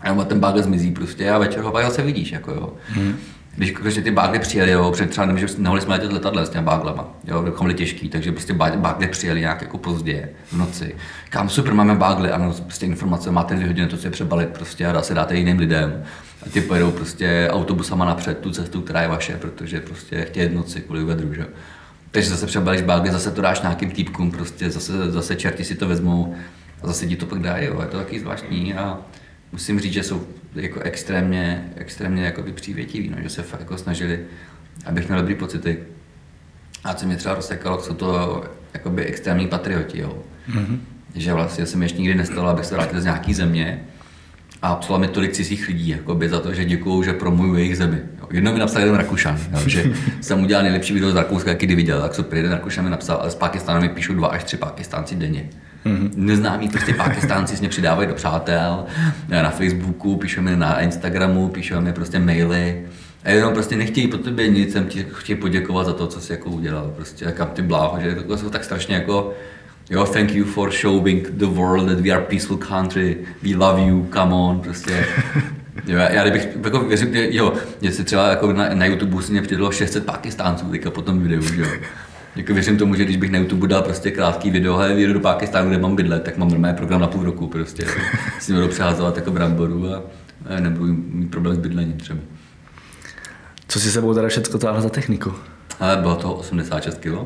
A 0.01 0.25
ten 0.25 0.41
bágl 0.41 0.63
zmizí 0.63 0.91
prostě 0.91 1.31
a 1.31 1.39
večer 1.39 1.63
ho 1.63 1.73
zase 1.83 2.03
vidíš, 2.03 2.33
jako 2.33 2.51
jo. 2.51 2.73
Hmm 2.89 3.17
když 3.57 3.73
když 3.73 3.95
ty 3.95 4.11
bágly 4.11 4.39
přijeli, 4.39 4.71
jo, 4.71 4.91
před 4.91 5.11
třeba 5.11 5.37
že 5.37 5.47
nemohli 5.59 5.81
jsme 5.81 5.95
letět 5.95 6.13
letadle 6.13 6.47
s 6.47 6.49
těmi 6.49 6.65
báglama, 6.65 7.09
jo, 7.25 7.43
bychom 7.43 7.67
byli 7.67 7.75
těžký, 7.75 8.09
takže 8.09 8.33
prostě 8.33 8.53
bágly 8.53 9.09
přijeli 9.09 9.41
nějak 9.41 9.63
jako 9.63 9.79
pozdě 9.79 10.29
v 10.47 10.57
noci. 10.57 10.97
Kam 11.31 11.49
super, 11.49 11.75
máme 11.75 11.95
bágly, 11.95 12.31
ano, 12.31 12.55
prostě 12.63 12.87
informace, 12.87 13.31
máte 13.31 13.55
dvě 13.55 13.67
hodiny 13.67 13.89
to 13.89 13.97
si 13.97 14.11
přebalit 14.11 14.49
prostě 14.49 14.87
a 14.87 14.93
dá 14.93 15.03
se 15.03 15.15
dáte 15.15 15.37
jiným 15.37 15.59
lidem. 15.59 16.05
A 16.47 16.49
ty 16.51 16.61
pojedou 16.61 16.91
prostě 16.91 17.49
autobusama 17.51 18.05
napřed 18.05 18.39
tu 18.39 18.51
cestu, 18.51 18.81
která 18.81 19.03
je 19.03 19.09
vaše, 19.09 19.37
protože 19.37 19.81
prostě 19.81 20.25
chtějí 20.25 20.55
noci 20.55 20.81
kvůli 20.81 21.05
vedru, 21.05 21.35
že? 21.35 21.47
Takže 22.11 22.31
zase 22.31 22.47
přebalíš 22.47 22.83
bágly, 22.83 23.11
zase 23.11 23.31
to 23.31 23.43
dáš 23.43 23.61
nějakým 23.61 23.91
týpkům, 23.91 24.31
prostě 24.31 24.71
zase, 24.71 25.11
zase 25.11 25.37
čerti 25.37 25.65
si 25.65 25.75
to 25.75 25.89
vezmou 25.89 26.35
a 26.83 26.87
zase 26.87 27.07
ti 27.07 27.17
to 27.17 27.27
pak 27.27 27.39
dají, 27.39 27.67
jo. 27.67 27.81
je 27.81 27.87
to 27.87 27.97
taky 27.97 28.21
zvláštní 28.21 28.75
a 28.75 28.99
musím 29.53 29.81
říct, 29.81 29.93
že 29.93 30.03
jsou 30.03 30.27
jako 30.55 30.81
extrémně, 30.81 31.73
extrémně 31.77 32.25
jako 32.25 32.43
přívětiví, 32.55 33.09
no, 33.09 33.17
že 33.23 33.29
se 33.29 33.43
fakt 33.43 33.61
jako 33.61 33.79
snažili, 33.79 34.21
abych 34.87 35.09
měl 35.09 35.21
dobrý 35.21 35.35
pocity. 35.35 35.79
A 36.85 36.95
co 36.95 37.07
mě 37.07 37.17
třeba 37.17 37.35
rozsekalo, 37.35 37.83
jsou 37.83 37.95
to 37.95 38.45
jakoby 38.75 39.05
extrémní 39.05 39.49
patrioti, 39.49 39.99
jo. 40.01 40.19
Mm-hmm. 40.51 40.79
Že 41.15 41.33
vlastně 41.33 41.67
se 41.67 41.77
mi 41.77 41.85
ještě 41.85 42.03
nikdy 42.03 42.15
nestalo, 42.15 42.49
abych 42.49 42.67
se 42.67 42.75
vrátil 42.75 43.01
z 43.01 43.05
nějaký 43.05 43.35
země 43.35 43.85
a 44.63 44.75
psala 44.75 44.99
mi 44.99 45.09
tolik 45.09 45.33
cizích 45.33 45.69
lidí 45.69 45.89
jakoby 45.89 46.29
za 46.29 46.41
to, 46.41 46.55
že 46.55 46.65
děkuju, 46.65 47.03
že 47.03 47.13
promuju 47.13 47.55
jejich 47.55 47.77
zemi. 47.77 47.99
Jo. 48.21 48.29
Jednou 48.31 48.53
mi 48.53 48.59
napsal 48.59 48.81
jeden 48.81 48.95
Rakušan, 48.95 49.39
jo, 49.53 49.59
že 49.67 49.85
jsem 50.21 50.43
udělal 50.43 50.63
nejlepší 50.63 50.95
video 50.95 51.11
z 51.11 51.17
Rakouska, 51.17 51.51
jaký 51.51 51.67
kdy 51.67 51.75
viděl, 51.75 52.01
tak 52.01 52.15
super, 52.15 52.37
jeden 52.37 52.53
Rakušan 52.53 52.85
mi 52.85 52.91
napsal, 52.91 53.17
ale 53.17 53.31
z 53.31 53.35
Pakistánu 53.35 53.81
mi 53.81 53.89
píšu 53.89 54.15
dva 54.15 54.29
až 54.29 54.45
tři 54.45 54.57
Pakistánci 54.57 55.15
denně. 55.15 55.49
Mm-hmm. 55.87 56.11
Neznámí 56.17 56.69
prostě 56.69 56.95
Pakistánci 56.95 57.57
mě 57.61 57.69
přidávají 57.69 58.09
do 58.09 58.14
přátel, 58.14 58.85
na 59.29 59.50
Facebooku, 59.50 60.17
píšou 60.17 60.43
mi 60.43 60.57
na 60.57 60.81
Instagramu, 60.81 61.49
píšou 61.49 61.81
mi 61.81 61.93
prostě 61.93 62.19
maily. 62.19 62.87
A 63.25 63.31
jenom 63.31 63.55
prostě 63.55 63.76
nechtějí 63.76 64.09
po 64.09 64.19
tobě 64.19 64.49
nic, 64.49 64.73
jsem 64.73 64.87
ti 64.87 65.07
chtějí 65.12 65.38
poděkovat 65.38 65.87
za 65.87 65.93
to, 65.93 66.07
co 66.07 66.21
jsi 66.21 66.33
jako 66.33 66.50
udělal. 66.50 66.93
Prostě 66.97 67.33
kam 67.33 67.49
ty 67.49 67.62
bláho, 67.62 68.00
že 68.00 68.14
to 68.14 68.38
jsou 68.38 68.50
tak 68.50 68.64
strašně 68.64 68.95
jako 68.95 69.35
Jo, 69.91 70.05
thank 70.05 70.35
you 70.35 70.45
for 70.45 70.71
showing 70.73 71.31
the 71.31 71.47
world 71.47 71.88
that 71.88 72.00
we 72.00 72.11
are 72.11 72.23
peaceful 72.23 72.57
country, 72.57 73.19
we 73.43 73.57
love 73.57 73.81
you, 73.81 74.09
come 74.12 74.35
on, 74.35 74.61
prostě. 74.61 75.07
Jo, 75.87 75.99
já 75.99 76.23
kdybych, 76.23 76.49
jako 76.64 76.81
věřím, 76.81 77.14
jo, 77.14 77.53
jestli 77.81 78.05
třeba 78.05 78.29
jako 78.29 78.53
na, 78.53 78.75
na 78.75 78.87
YouTube 78.87 79.23
si 79.23 79.33
mě 79.33 79.43
přidalo 79.43 79.73
600 79.73 80.07
Pakistánců 80.07 80.67
teďka 80.67 80.91
po 80.91 81.03
tom 81.03 81.21
videu, 81.21 81.43
jo. 81.55 81.67
Jako 82.37 82.55
věřím 82.55 82.79
tomu, 82.79 82.95
že 82.95 83.05
když 83.05 83.17
bych 83.17 83.31
na 83.31 83.38
YouTube 83.38 83.69
dal 83.69 83.83
prostě 83.83 84.11
krátký 84.11 84.50
video, 84.50 84.76
hele, 84.76 84.95
vyjedu 84.95 85.12
do 85.12 85.21
Pakistánu, 85.21 85.69
kde 85.69 85.79
mám 85.79 85.97
bydlet, 85.97 86.23
tak 86.23 86.37
mám 86.37 86.49
normální 86.49 86.76
program 86.76 87.00
na 87.00 87.07
půl 87.07 87.25
roku 87.25 87.47
prostě. 87.47 87.87
si 88.41 88.53
budu 88.53 88.69
přeházovat 88.69 89.17
jako 89.17 89.31
bramboru 89.31 89.95
a, 89.95 90.03
nebudu 90.61 90.93
mít 90.93 91.31
problém 91.31 91.57
s 91.57 91.59
bydlením 91.59 91.93
třeba. 91.93 92.21
Co 93.69 93.81
si 93.81 93.91
sebou 93.91 94.14
teda 94.14 94.29
všechno 94.29 94.59
táhl 94.59 94.81
za 94.81 94.88
techniku? 94.88 95.35
Ale 95.81 95.97
bylo 95.97 96.17
toho 96.17 96.35
86 96.35 96.99
kg. 96.99 97.17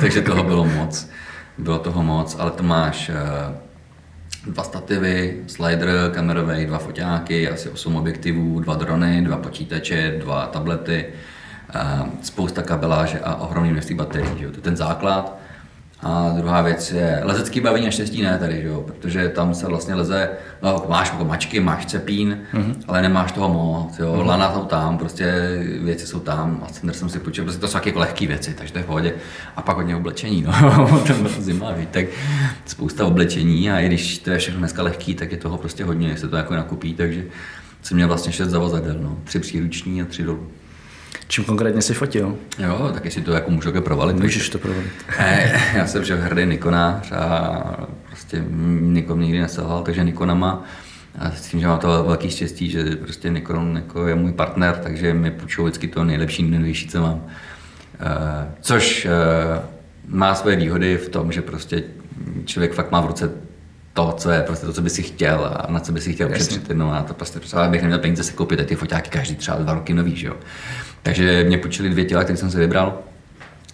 takže 0.00 0.20
toho 0.20 0.44
bylo 0.44 0.64
moc. 0.64 1.10
Bylo 1.58 1.78
toho 1.78 2.02
moc, 2.02 2.36
ale 2.38 2.50
to 2.50 2.62
máš 2.62 3.08
uh, 3.08 4.52
dva 4.52 4.64
stativy, 4.64 5.42
slider 5.46 6.10
kamerový, 6.14 6.66
dva 6.66 6.78
foťáky, 6.78 7.48
asi 7.48 7.68
8 7.68 7.96
objektivů, 7.96 8.60
dva 8.60 8.74
drony, 8.74 9.22
dva 9.22 9.36
počítače, 9.36 10.14
dva 10.18 10.46
tablety, 10.46 11.06
spousta 12.22 12.62
kabeláže 12.62 13.20
a 13.20 13.34
ohromný 13.34 13.72
množství 13.72 13.94
baterií. 13.94 14.38
Že 14.38 14.44
jo? 14.44 14.50
To 14.50 14.56
je 14.56 14.62
ten 14.62 14.76
základ. 14.76 15.38
A 16.04 16.34
druhá 16.36 16.62
věc 16.62 16.92
je 16.92 17.20
lezecký 17.22 17.60
bavení, 17.60 17.84
naštěstí 17.84 18.22
ne 18.22 18.38
tady, 18.38 18.62
že 18.62 18.68
jo? 18.68 18.80
protože 18.80 19.28
tam 19.28 19.54
se 19.54 19.66
vlastně 19.66 19.94
leze, 19.94 20.30
no, 20.62 20.84
máš 20.88 21.12
jako 21.12 21.24
mačky, 21.24 21.60
máš 21.60 21.86
cepín, 21.86 22.38
mm-hmm. 22.54 22.74
ale 22.88 23.02
nemáš 23.02 23.32
toho 23.32 23.48
moc, 23.48 23.98
jo? 23.98 24.14
Mm-hmm. 24.14 24.26
lana 24.26 24.54
jsou 24.54 24.64
tam, 24.64 24.98
prostě 24.98 25.58
věci 25.82 26.06
jsou 26.06 26.20
tam, 26.20 26.64
a 26.66 26.72
center 26.72 26.96
jsem 26.96 27.08
si 27.08 27.18
počul, 27.18 27.44
prostě 27.44 27.60
to 27.60 27.68
jsou 27.68 27.78
jako 27.84 27.98
lehké 27.98 28.26
věci, 28.26 28.54
takže 28.54 28.72
to 28.72 28.78
je 28.78 28.84
v 28.84 28.86
pohodě. 28.86 29.14
A 29.56 29.62
pak 29.62 29.76
hodně 29.76 29.96
oblečení, 29.96 30.42
no, 30.42 31.02
to 31.06 31.28
zima, 31.28 31.72
ví, 31.72 31.86
tak 31.86 32.06
spousta 32.66 33.06
oblečení 33.06 33.70
a 33.70 33.80
i 33.80 33.86
když 33.86 34.18
to 34.18 34.30
je 34.30 34.38
všechno 34.38 34.58
dneska 34.58 34.82
lehký, 34.82 35.14
tak 35.14 35.32
je 35.32 35.38
toho 35.38 35.58
prostě 35.58 35.84
hodně, 35.84 36.16
se 36.16 36.28
to 36.28 36.36
jako 36.36 36.54
nakupí, 36.54 36.94
takže 36.94 37.24
jsem 37.82 37.96
měl 37.96 38.08
vlastně 38.08 38.32
šest 38.32 38.48
zavazadel, 38.48 38.96
no, 39.00 39.18
tři 39.24 39.38
příruční 39.38 40.02
a 40.02 40.04
tři 40.04 40.22
dolů. 40.22 40.46
Čím 41.32 41.44
konkrétně 41.44 41.82
jsi 41.82 41.94
fotil? 41.94 42.38
Jo, 42.58 42.90
tak 42.94 43.04
jestli 43.04 43.22
to 43.22 43.32
jako 43.32 43.50
můžu 43.50 43.68
také 43.68 43.80
provalit. 43.80 44.16
Můžeš 44.16 44.48
to 44.48 44.58
provalit. 44.58 44.90
Ne, 45.18 45.62
já 45.74 45.86
jsem 45.86 46.02
však 46.02 46.20
hrdý 46.20 46.46
Nikonář 46.46 47.12
a 47.12 47.86
prostě 48.06 48.44
Nikon 48.80 49.20
nikdy 49.20 49.40
neselhal, 49.40 49.82
takže 49.82 50.04
Nikona 50.04 50.34
má 50.34 50.64
a 51.18 51.30
s 51.30 51.48
tím, 51.48 51.60
že 51.60 51.66
mám 51.66 51.78
to 51.78 52.04
velký 52.06 52.30
štěstí, 52.30 52.70
že 52.70 52.84
prostě 52.84 53.30
Nikon 53.30 53.76
jako 53.76 54.06
je 54.06 54.14
můj 54.14 54.32
partner, 54.32 54.76
takže 54.82 55.14
mi 55.14 55.30
půjčou 55.30 55.62
vždycky 55.62 55.88
to 55.88 56.04
nejlepší, 56.04 56.42
nejnovější, 56.42 56.88
co 56.88 57.02
mám. 57.02 57.14
Uh, 57.14 57.22
což 58.60 59.06
uh, 59.06 59.64
má 60.06 60.34
své 60.34 60.56
výhody 60.56 60.96
v 60.96 61.08
tom, 61.08 61.32
že 61.32 61.42
prostě 61.42 61.82
člověk 62.44 62.72
fakt 62.72 62.90
má 62.90 63.00
v 63.00 63.06
ruce 63.06 63.30
to, 63.92 64.14
co 64.18 64.30
je 64.30 64.42
prostě 64.42 64.66
to, 64.66 64.72
co 64.72 64.82
by 64.82 64.90
si 64.90 65.02
chtěl 65.02 65.44
a 65.44 65.72
na 65.72 65.80
co 65.80 65.92
by 65.92 66.00
si 66.00 66.12
chtěl 66.12 66.30
ušetřit. 66.30 66.70
No 66.72 66.92
a 66.92 67.02
to 67.02 67.14
prostě 67.14 67.40
třeba 67.40 67.68
bych 67.68 67.82
neměl 67.82 67.98
peníze 67.98 68.24
si 68.24 68.32
koupit 68.32 68.60
a 68.60 68.64
ty 68.64 68.76
foťáky 68.76 69.10
každý 69.10 69.34
třeba 69.34 69.56
dva 69.56 69.74
roky 69.74 69.94
nový, 69.94 70.16
že 70.16 70.26
jo. 70.26 70.34
Takže 71.02 71.44
mě 71.44 71.58
půjčili 71.58 71.88
dvě 71.88 72.04
těla, 72.04 72.24
které 72.24 72.36
jsem 72.36 72.50
si 72.50 72.58
vybral. 72.58 72.98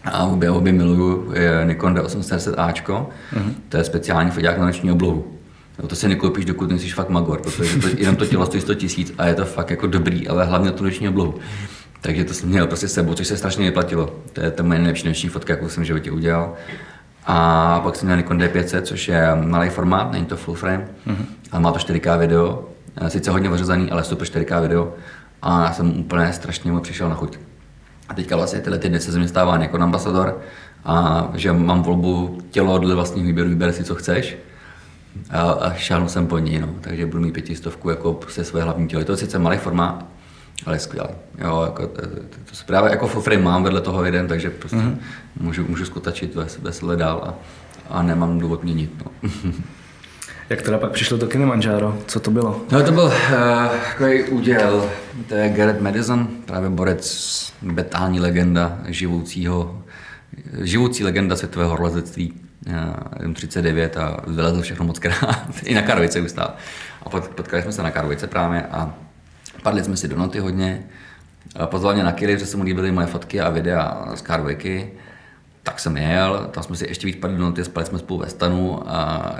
A 0.04 0.24
obě, 0.24 0.50
obě 0.50 0.72
miluju 0.72 1.32
je 1.34 1.64
Nikon 1.64 1.94
D810Ačko, 1.94 3.06
mm-hmm. 3.34 3.52
to 3.68 3.76
je 3.76 3.84
speciální 3.84 4.30
foťák 4.30 4.58
na 4.58 4.66
noční 4.66 4.92
oblohu. 4.92 5.34
No, 5.82 5.88
to 5.88 5.96
si 5.96 6.08
nekoupíš, 6.08 6.44
dokud 6.44 6.70
nejsi 6.70 6.90
fakt 6.90 7.08
magor, 7.08 7.40
protože 7.40 7.80
to, 7.80 7.88
jenom 7.96 8.16
to 8.16 8.26
tělo 8.26 8.46
stojí 8.46 8.60
100 8.60 8.74
tisíc 8.74 9.14
a 9.18 9.26
je 9.26 9.34
to 9.34 9.44
fakt 9.44 9.70
jako 9.70 9.86
dobrý, 9.86 10.28
ale 10.28 10.44
hlavně 10.44 10.70
tu 10.70 10.84
noční 10.84 11.08
oblohu. 11.08 11.34
Takže 12.00 12.24
to 12.24 12.34
jsem 12.34 12.48
měl 12.48 12.66
prostě 12.66 12.88
s 12.88 12.92
sebou, 12.92 13.14
což 13.14 13.26
se 13.26 13.36
strašně 13.36 13.64
vyplatilo. 13.64 14.14
To 14.32 14.40
je 14.40 14.50
ta 14.50 14.62
moje 14.62 14.78
nejlepší 14.78 15.08
noční 15.08 15.28
fotka, 15.28 15.52
jakou 15.52 15.68
jsem 15.68 15.82
v 15.82 15.86
životě 15.86 16.10
udělal. 16.10 16.54
A 17.26 17.80
pak 17.80 17.96
jsem 17.96 18.06
měl 18.06 18.16
Nikon 18.16 18.38
D500, 18.38 18.82
což 18.82 19.08
je 19.08 19.28
malý 19.34 19.68
formát, 19.68 20.12
není 20.12 20.26
to 20.26 20.36
full 20.36 20.56
frame, 20.56 20.88
mm-hmm. 21.06 21.24
ale 21.52 21.62
má 21.62 21.72
to 21.72 21.78
4K 21.78 22.18
video. 22.18 22.68
Sice 23.08 23.30
hodně 23.30 23.48
vyřezaný, 23.48 23.90
ale 23.90 24.04
super 24.04 24.28
4K 24.28 24.62
video. 24.62 24.94
A 25.42 25.64
já 25.64 25.72
jsem 25.72 26.00
úplně 26.00 26.32
strašně 26.32 26.72
mu 26.72 26.80
přišel 26.80 27.08
na 27.08 27.14
chuť. 27.14 27.38
A 28.08 28.14
teďka 28.14 28.36
vlastně 28.36 28.60
tyhle 28.60 28.78
ty 28.78 28.88
dny 28.88 29.00
se 29.00 29.12
ze 29.12 29.18
mě 29.18 29.28
stává 29.28 29.56
jako 29.56 29.82
ambasador 29.82 30.40
a 30.84 31.28
že 31.34 31.52
mám 31.52 31.82
volbu 31.82 32.38
tělo 32.50 32.78
dle 32.78 32.94
vlastních 32.94 33.26
výběrů, 33.26 33.48
vyber 33.48 33.72
si, 33.72 33.84
co 33.84 33.94
chceš. 33.94 34.36
A, 35.30 35.40
a 35.50 35.74
šáhnu 35.74 36.08
jsem 36.08 36.26
po 36.26 36.38
ní, 36.38 36.58
no. 36.58 36.68
takže 36.80 37.06
budu 37.06 37.22
mít 37.22 37.32
pětistovku 37.32 37.90
jako 37.90 38.20
se 38.28 38.44
své 38.44 38.62
hlavní 38.62 38.88
tělo. 38.88 39.00
Je 39.00 39.04
to 39.04 39.16
sice 39.16 39.38
malý 39.38 39.58
formát, 39.58 40.04
ale 40.66 40.76
je 40.76 40.80
skvělý. 40.80 41.08
Jo, 41.38 41.62
jako, 41.64 41.86
to, 41.86 42.02
to, 42.02 42.08
to, 42.08 42.64
právě 42.66 42.90
jako 42.90 43.06
frame 43.06 43.42
mám 43.42 43.62
vedle 43.62 43.80
toho 43.80 44.04
jeden, 44.04 44.28
takže 44.28 44.50
prostě 44.50 44.76
mm-hmm. 44.76 44.96
můžu, 45.40 45.64
můžu 45.68 45.84
skutačit 45.84 46.34
ve, 46.34 46.46
ve 46.82 46.96
dál 46.96 47.22
a, 47.26 47.34
a 47.90 48.02
nemám 48.02 48.38
důvod 48.38 48.64
měnit. 48.64 49.04
No. 49.04 49.30
Jak 50.50 50.62
teda 50.62 50.78
pak 50.78 50.92
přišlo 50.92 51.18
to 51.18 51.26
Kilimanjaro? 51.26 51.98
Co 52.06 52.20
to 52.20 52.30
bylo? 52.30 52.60
No 52.72 52.82
to 52.82 52.92
byl 52.92 53.04
uh, 53.04 53.12
takový 53.88 54.22
úděl. 54.24 54.90
To 55.28 55.34
je 55.34 55.48
Garrett 55.48 55.80
Madison, 55.80 56.28
právě 56.44 56.70
borec, 56.70 57.52
betální 57.62 58.20
legenda 58.20 58.78
živoucího, 58.86 59.82
živoucí 60.62 61.04
legenda 61.04 61.36
světového 61.36 61.70
horolezectví. 61.70 62.34
Uh, 63.24 63.32
39 63.32 63.96
a 63.96 64.20
vylezl 64.26 64.62
všechno 64.62 64.84
moc 64.84 64.98
krát. 64.98 65.48
I 65.64 65.74
na 65.74 65.82
Karvice 65.82 66.20
ustál. 66.20 66.54
A 67.02 67.08
potkali 67.10 67.62
jsme 67.62 67.72
se 67.72 67.82
na 67.82 67.90
Karvice 67.90 68.26
právě 68.26 68.62
a 68.62 68.94
padli 69.62 69.84
jsme 69.84 69.96
si 69.96 70.08
do 70.08 70.16
noty 70.16 70.38
hodně. 70.38 70.86
Pozval 71.64 71.94
mě 71.94 72.02
na 72.02 72.12
Kili, 72.12 72.34
protože 72.34 72.46
se 72.46 72.56
mu 72.56 72.62
líbily 72.62 72.92
moje 72.92 73.06
fotky 73.06 73.40
a 73.40 73.50
videa 73.50 74.06
z 74.14 74.20
Karviky 74.20 74.90
tak 75.68 75.80
jsem 75.80 75.96
jel, 75.96 76.48
tam 76.50 76.62
jsme 76.62 76.76
si 76.76 76.86
ještě 76.88 77.06
víc 77.06 77.16
padli 77.16 77.36
do 77.38 77.64
spali 77.64 77.86
jsme 77.86 77.98
spolu 77.98 78.20
ve 78.20 78.28
stanu, 78.28 78.90
a 78.90 79.36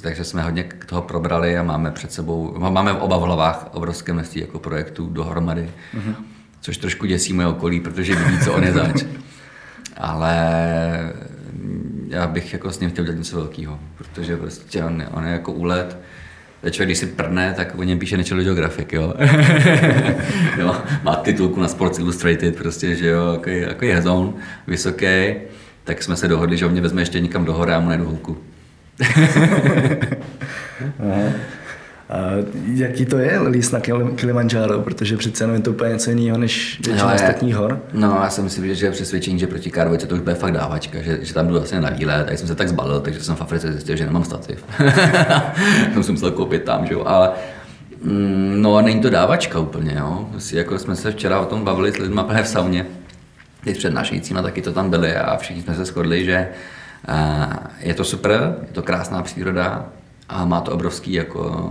takže 0.00 0.24
jsme 0.24 0.42
hodně 0.42 0.64
k 0.64 0.84
toho 0.84 1.02
probrali 1.02 1.58
a 1.58 1.62
máme 1.62 1.90
před 1.90 2.12
sebou, 2.12 2.54
máme 2.58 2.92
oba 2.92 3.16
v 3.16 3.22
hlavách 3.22 3.68
obrovské 3.72 4.12
množství 4.12 4.40
jako 4.40 4.58
projektů 4.58 5.08
dohromady, 5.08 5.70
mm-hmm. 5.94 6.14
což 6.60 6.76
trošku 6.76 7.06
děsí 7.06 7.32
moje 7.32 7.48
okolí, 7.48 7.80
protože 7.80 8.14
vidí, 8.14 8.38
co 8.44 8.52
on 8.52 8.64
je 8.64 8.72
zač. 8.72 9.04
Ale 9.96 10.44
já 12.08 12.26
bych 12.26 12.52
jako 12.52 12.70
s 12.70 12.80
ním 12.80 12.90
chtěl 12.90 13.04
dělat 13.04 13.18
něco 13.18 13.36
velkého, 13.36 13.78
protože 13.98 14.36
prostě 14.36 14.84
on, 14.84 15.04
on 15.12 15.24
je 15.24 15.32
jako 15.32 15.52
úlet, 15.52 15.98
člověk, 16.70 16.88
když 16.88 16.98
si 16.98 17.06
prdne, 17.06 17.54
tak 17.56 17.78
o 17.78 17.82
něm 17.82 17.98
píše 17.98 18.16
National 18.16 18.44
Geographic, 18.44 18.88
jo. 18.92 19.14
jo. 20.58 20.76
Má 21.02 21.16
titulku 21.16 21.60
na 21.60 21.68
Sports 21.68 21.98
Illustrated, 21.98 22.56
prostě, 22.56 22.96
že 22.96 23.08
jo, 23.08 23.32
jako, 23.32 23.50
jako 23.50 23.84
je 23.84 23.94
hezon, 23.94 24.34
vysoký 24.66 25.34
tak 25.84 26.02
jsme 26.02 26.16
se 26.16 26.28
dohodli, 26.28 26.56
že 26.56 26.66
on 26.66 26.72
mě 26.72 26.80
vezme 26.80 27.02
ještě 27.02 27.20
někam 27.20 27.44
do 27.44 27.52
hory 27.52 27.72
a 27.72 27.80
mu 27.80 27.88
najdu 27.88 28.04
holku. 28.04 28.38
A 32.08 32.16
jaký 32.74 33.06
to 33.06 33.18
je 33.18 33.40
líst 33.40 33.72
na 33.72 33.80
Kilimanjaro, 34.14 34.80
protože 34.80 35.16
přece 35.16 35.44
jenom 35.44 35.56
je 35.56 35.62
to 35.62 35.70
úplně 35.70 35.92
něco 35.92 36.10
jiného 36.10 36.38
než 36.38 36.80
většina 36.84 37.14
ostatních 37.14 37.56
hor? 37.56 37.80
No, 37.92 38.20
já 38.22 38.30
si 38.30 38.42
myslím, 38.42 38.74
že 38.74 38.86
je 38.86 38.92
přesvědčení, 38.92 39.38
že 39.38 39.46
proti 39.46 39.70
Karlovice 39.70 40.06
to 40.06 40.14
už 40.14 40.20
bude 40.20 40.34
fakt 40.34 40.52
dávačka, 40.52 41.02
že, 41.02 41.18
že 41.22 41.34
tam 41.34 41.46
jdu 41.46 41.52
vlastně 41.52 41.80
na 41.80 41.90
výlet, 41.90 42.28
a 42.28 42.36
jsem 42.36 42.48
se 42.48 42.54
tak 42.54 42.68
zbalil, 42.68 43.00
takže 43.00 43.20
jsem 43.20 43.36
v 43.36 43.42
Africe 43.42 43.72
zjistil, 43.72 43.96
že 43.96 44.06
nemám 44.06 44.24
stativ. 44.24 44.64
to 45.94 46.02
jsem 46.02 46.14
musel 46.14 46.30
koupit 46.30 46.64
tam, 46.64 46.86
že 46.86 46.94
jo, 46.94 47.02
ale 47.06 47.30
mm, 48.02 48.62
no, 48.62 48.82
není 48.82 49.00
to 49.00 49.10
dávačka 49.10 49.58
úplně, 49.58 49.94
jo. 49.98 50.28
Jako 50.52 50.78
jsme 50.78 50.96
se 50.96 51.10
včera 51.10 51.40
o 51.40 51.46
tom 51.46 51.64
bavili 51.64 51.92
s 51.92 51.98
lidmi 51.98 52.22
v 52.42 52.48
sauně, 52.48 52.86
ty 53.64 53.72
přednášejícíma 53.72 54.42
taky 54.42 54.62
to 54.62 54.72
tam 54.72 54.90
byli 54.90 55.16
a 55.16 55.36
všichni 55.36 55.62
jsme 55.62 55.74
se 55.74 55.84
shodli, 55.84 56.24
že 56.24 56.48
eh, 57.08 57.48
je 57.80 57.94
to 57.94 58.04
super, 58.04 58.56
je 58.62 58.72
to 58.72 58.82
krásná 58.82 59.22
příroda 59.22 59.88
a 60.28 60.44
má 60.44 60.60
to 60.60 60.72
obrovský 60.72 61.12
jako 61.12 61.68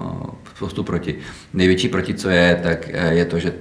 spoustu 0.56 0.84
proti. 0.84 1.16
Největší 1.54 1.88
proti, 1.88 2.14
co 2.14 2.30
je, 2.30 2.60
tak 2.64 2.90
eh, 2.94 3.14
je 3.14 3.26
to, 3.26 3.40
že 3.40 3.54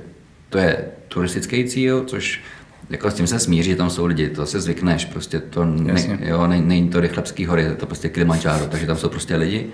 to 0.49 0.59
je 0.59 0.85
turistický 1.09 1.65
cíl, 1.65 2.05
což 2.05 2.41
jako 2.91 3.11
s 3.11 3.15
tím 3.15 3.27
se 3.27 3.39
smíří, 3.39 3.71
že 3.71 3.77
tam 3.77 3.91
jsou 3.91 4.07
lidi, 4.07 4.29
to 4.29 4.47
se 4.47 4.61
zvykneš, 4.61 5.05
prostě 5.05 5.41
to 5.41 5.65
ne, 5.65 6.19
jo, 6.21 6.47
ne, 6.47 6.61
není 6.61 6.89
to 6.89 7.01
rychlebský 7.01 7.47
hory, 7.47 7.63
je 7.63 7.75
to 7.75 7.87
prostě 7.87 8.09
Kilimanjaro, 8.09 8.67
takže 8.67 8.87
tam 8.87 8.97
jsou 8.97 9.09
prostě 9.09 9.37
lidi. 9.37 9.67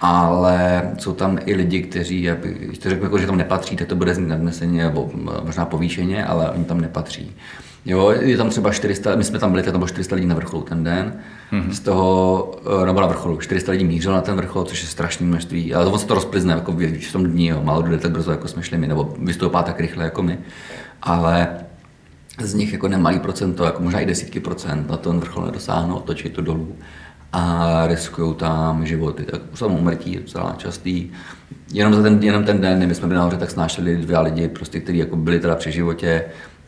Ale 0.00 0.82
jsou 0.98 1.12
tam 1.12 1.38
i 1.46 1.54
lidi, 1.54 1.82
kteří, 1.82 2.28
když 2.58 2.78
to 2.78 2.90
řeknu, 2.90 3.04
jako, 3.04 3.18
že 3.18 3.26
tam 3.26 3.36
nepatří, 3.36 3.76
tak 3.76 3.88
to 3.88 3.96
bude 3.96 4.14
znít 4.14 4.28
nadneseně 4.28 4.84
nebo 4.84 5.10
možná 5.44 5.64
povýšeně, 5.64 6.24
ale 6.24 6.50
oni 6.50 6.64
tam 6.64 6.80
nepatří. 6.80 7.36
Jo, 7.88 8.10
je 8.20 8.36
tam 8.36 8.50
třeba 8.50 8.72
400, 8.72 9.16
my 9.16 9.24
jsme 9.24 9.38
tam 9.38 9.50
byli, 9.50 9.62
tam 9.62 9.72
bylo 9.72 9.88
400 9.88 10.14
lidí 10.14 10.26
na 10.26 10.34
vrcholu 10.34 10.62
ten 10.62 10.84
den. 10.84 11.12
Mm-hmm. 11.52 11.70
Z 11.70 11.80
toho, 11.80 12.50
eh, 12.82 12.86
nebo 12.86 13.00
na 13.00 13.06
vrcholu, 13.06 13.36
400 13.40 13.72
lidí 13.72 13.84
mířilo 13.84 14.14
na 14.14 14.20
ten 14.20 14.36
vrchol, 14.36 14.64
což 14.64 14.82
je 14.82 14.88
strašné 14.88 15.26
množství. 15.26 15.74
Ale 15.74 15.90
to 15.90 15.98
se 15.98 16.06
to 16.06 16.14
rozplizne 16.14 16.52
jako 16.52 16.72
v 16.72 17.12
tom 17.12 17.26
dní, 17.26 17.46
jo. 17.46 17.60
málo 17.64 17.82
kdo 17.82 17.98
tak 17.98 18.10
brzo, 18.10 18.30
jako 18.30 18.48
jsme 18.48 18.62
šli 18.62 18.78
my, 18.78 18.86
nebo 18.88 19.14
vystoupá 19.18 19.62
tak 19.62 19.80
rychle 19.80 20.04
jako 20.04 20.22
my. 20.22 20.38
Ale 21.02 21.48
z 22.40 22.54
nich 22.54 22.72
jako 22.72 22.88
nemalý 22.88 23.18
procento, 23.18 23.64
jako 23.64 23.82
možná 23.82 24.00
i 24.00 24.06
desítky 24.06 24.40
procent 24.40 24.90
na 24.90 24.96
ten 24.96 25.20
vrchol 25.20 25.44
nedosáhnou, 25.44 25.96
otočí 25.96 26.28
to 26.28 26.40
dolů 26.40 26.76
a 27.32 27.82
riskují 27.86 28.34
tam 28.34 28.86
životy. 28.86 29.24
Tak 29.24 29.40
jsou 29.54 29.68
umrtí 29.68 30.16
docela 30.16 30.54
častý. 30.58 31.10
Jenom 31.72 31.94
za 31.94 32.02
ten, 32.02 32.22
jenom 32.22 32.44
ten 32.44 32.60
den, 32.60 32.86
my 32.86 32.94
jsme 32.94 33.08
byli 33.08 33.18
nahoře, 33.18 33.36
tak 33.36 33.50
snášeli 33.50 33.96
dva 33.96 34.20
lidi, 34.20 34.48
prostě, 34.48 34.80
kteří 34.80 34.98
jako 34.98 35.16
byli 35.16 35.40
teda 35.40 35.54
při 35.54 35.72
životě, 35.72 36.24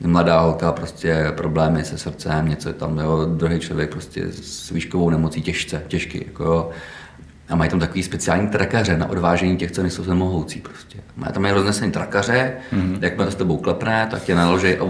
mladá 0.08 0.40
holka, 0.40 0.72
prostě 0.72 1.32
problémy 1.36 1.84
se 1.84 1.98
srdcem, 1.98 2.48
něco 2.48 2.68
je 2.68 2.74
tam, 2.74 2.98
jo, 2.98 3.24
druhý 3.24 3.58
člověk 3.60 3.90
prostě 3.90 4.26
s 4.32 4.70
výškovou 4.70 5.10
nemocí 5.10 5.42
těžce, 5.42 5.82
těžký, 5.88 6.24
jako 6.26 6.44
jo. 6.44 6.70
A 7.48 7.56
mají 7.56 7.70
tam 7.70 7.80
takový 7.80 8.02
speciální 8.02 8.48
trakaře 8.48 8.96
na 8.96 9.10
odvážení 9.10 9.56
těch, 9.56 9.70
co 9.70 9.82
nejsou 9.82 10.04
nemohoucí 10.04 10.60
prostě. 10.60 10.98
Mají 11.16 11.32
tam 11.32 11.44
roznesený 11.44 11.92
trakaře, 11.92 12.52
mm-hmm. 12.72 12.98
jak 13.00 13.14
to 13.14 13.30
s 13.30 13.34
tebou 13.34 13.56
klepne, 13.56 14.08
tak 14.10 14.22
tě 14.22 14.34
naloží 14.34 14.76
a 14.76 14.84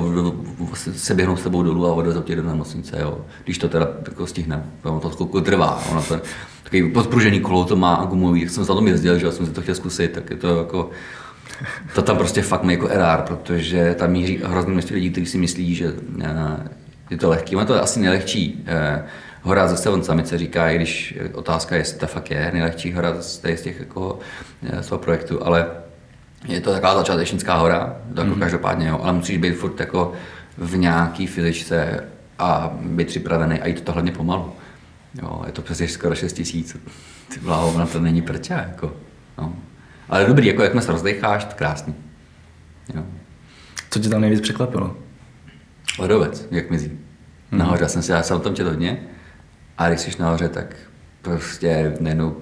se 0.77 1.15
běhnou 1.15 1.37
s 1.37 1.43
tebou 1.43 1.63
dolů 1.63 1.87
a 1.87 1.93
odvezou 1.93 2.23
tě 2.23 2.37
do 2.37 2.43
nemocnice, 2.43 2.97
jo. 3.01 3.19
Když 3.45 3.59
to 3.59 3.69
teda 3.69 3.89
jako 4.09 4.27
stihne, 4.27 4.65
ono 4.83 5.01
to 5.01 5.11
chvilku 5.11 5.41
trvá, 5.41 5.83
ono 5.91 6.03
to, 6.03 6.21
takový 6.63 6.93
podpružený 6.93 7.41
kolo 7.41 7.65
to 7.65 7.77
má 7.77 8.07
gumový, 8.09 8.41
jak 8.41 8.51
jsem 8.51 8.65
za 8.65 8.75
tom 8.75 8.89
jezdil, 8.89 9.19
že 9.19 9.33
jsem 9.33 9.47
si 9.47 9.53
to 9.53 9.63
chtěl 9.63 9.75
zkusit, 9.75 10.13
tak 10.13 10.31
je 10.31 10.37
to 10.37 10.59
jako 10.59 10.91
to 11.95 12.03
tam 12.03 12.17
prostě 12.17 12.43
fakt 12.43 12.63
má 12.63 12.73
jako 12.73 12.89
erár, 12.89 13.23
protože 13.23 13.95
tam 13.95 14.11
míří 14.11 14.41
hrozně 14.45 14.73
množství 14.73 14.95
lidí, 14.95 15.11
kteří 15.11 15.27
si 15.27 15.39
myslí, 15.39 15.75
že 15.75 15.93
eh, 16.23 16.69
je 17.11 17.17
to 17.17 17.29
lehký. 17.29 17.57
Má 17.57 17.65
to 17.65 17.75
je 17.75 17.81
asi 17.81 18.01
nejlehčí 18.01 18.65
eh, 18.67 19.05
hora 19.43 19.69
ze 19.69 19.77
Seven 19.77 20.03
Summit 20.03 20.29
se 20.29 20.39
říká, 20.39 20.71
i 20.71 20.77
když 20.77 21.19
otázka 21.33 21.75
je, 21.75 21.81
jestli 21.81 21.99
to 21.99 22.07
fakt 22.07 22.31
je 22.31 22.51
nejlehčí 22.53 22.93
hora 22.93 23.15
z 23.21 23.39
těch 23.39 23.81
jako, 23.81 24.19
eh, 24.63 24.83
z 24.83 24.89
toho 24.89 24.99
projektu, 24.99 25.47
ale 25.47 25.67
je 26.49 26.61
to 26.61 26.73
taková 26.73 26.95
začátečnická 26.95 27.55
hora, 27.55 27.97
jako 28.09 28.31
mm-hmm. 28.31 28.39
každopádně, 28.39 28.89
jo, 28.89 29.01
ale 29.03 29.13
musíš 29.13 29.39
být 29.39 29.53
furt 29.53 29.81
jako 29.81 30.13
v 30.59 30.77
nějaký 30.77 31.27
fyzičce 31.27 32.05
a 32.39 32.71
být 32.81 33.07
připravený 33.07 33.61
a 33.61 33.67
jít 33.67 33.81
to 33.81 33.93
hlavně 33.93 34.13
pomalu. 34.13 34.53
Jo, 35.23 35.43
je 35.47 35.53
to 35.53 35.63
přesně 35.63 35.89
skoro 35.89 36.15
6 36.15 36.33
tisíc. 36.33 36.77
Ty 37.35 37.41
bláho, 37.41 37.79
na 37.79 37.87
to 37.87 38.01
není 38.01 38.23
prča, 38.23 38.55
jako. 38.55 38.93
No. 39.39 39.55
Ale 40.11 40.25
dobrý, 40.25 40.47
jako 40.47 40.63
jak 40.63 40.83
se 40.83 40.93
rozdecháš, 40.93 41.45
to 41.45 41.55
krásný. 41.55 41.95
Jo. 42.95 43.03
Co 43.91 43.99
tě 43.99 44.09
tam 44.09 44.21
nejvíc 44.21 44.41
překvapilo? 44.41 44.97
Ledovec, 45.99 46.49
jak 46.51 46.71
mizí. 46.71 46.89
Hmm. 47.51 47.59
Nahoře 47.59 47.89
jsem 47.89 48.03
si, 48.03 48.13
já 48.13 48.23
jsem 48.23 48.41
tam 48.41 48.55
četl 48.55 48.71
hodně. 48.71 49.03
A 49.79 49.89
když 49.89 50.01
jsi 50.01 50.23
nahoře, 50.23 50.49
tak 50.49 50.77
prostě 51.23 51.95
nejenom 52.01 52.37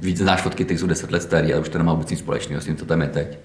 víc 0.00 0.18
znáš 0.18 0.42
fotky, 0.42 0.64
ty 0.64 0.78
jsou 0.78 0.86
10 0.86 1.12
let 1.12 1.22
starý, 1.22 1.52
ale 1.52 1.62
už 1.62 1.68
to 1.68 1.78
nemá 1.78 1.92
vůbec 1.92 2.10
nic 2.10 2.18
společného 2.18 2.62
s 2.62 2.64
tím, 2.64 2.76
co 2.76 2.86
tam 2.86 3.00
je 3.00 3.08
teď. 3.08 3.38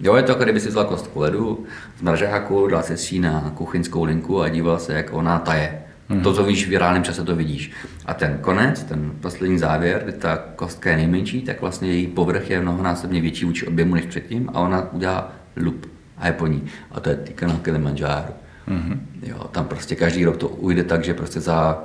Jo, 0.00 0.16
je 0.16 0.22
to 0.22 0.32
jako 0.32 0.42
kdyby 0.42 0.60
si 0.60 0.68
vzal 0.68 0.84
kostku 0.84 1.20
ledu 1.20 1.66
z 1.98 2.02
mražáku, 2.02 2.66
dal 2.66 2.82
se 2.82 2.96
na 3.20 3.52
kuchyňskou 3.54 4.04
linku 4.04 4.42
a 4.42 4.48
díval 4.48 4.78
se, 4.78 4.92
jak 4.92 5.12
ona 5.12 5.38
taje. 5.38 5.83
Mm-hmm. 6.10 6.22
To, 6.22 6.34
co 6.34 6.44
víš 6.44 6.68
v 6.68 6.78
reálném 6.78 7.02
čase, 7.02 7.24
to 7.24 7.36
vidíš. 7.36 7.70
A 8.06 8.14
ten 8.14 8.38
konec, 8.40 8.82
ten 8.82 9.12
poslední 9.20 9.58
závěr, 9.58 10.02
kdy 10.04 10.12
ta 10.12 10.36
kostka 10.56 10.90
je 10.90 10.96
nejmenší, 10.96 11.42
tak 11.42 11.60
vlastně 11.60 11.88
její 11.88 12.06
povrch 12.06 12.50
je 12.50 12.60
mnohonásobně 12.60 13.20
větší 13.20 13.44
vůči 13.44 13.66
objemu 13.66 13.94
než 13.94 14.04
předtím 14.04 14.50
a 14.54 14.60
ona 14.60 14.92
udělá 14.92 15.32
lup 15.56 15.86
a 16.18 16.26
je 16.26 16.32
po 16.32 16.46
ní. 16.46 16.64
A 16.90 17.00
to 17.00 17.10
je 17.10 17.16
kanál 17.34 17.56
Kilimanjaro. 17.56 18.32
Mm-hmm. 18.68 18.98
Jo, 19.22 19.48
tam 19.52 19.64
prostě 19.64 19.94
každý 19.94 20.24
rok 20.24 20.36
to 20.36 20.48
ujde 20.48 20.84
tak, 20.84 21.04
že 21.04 21.14
prostě 21.14 21.40
za... 21.40 21.84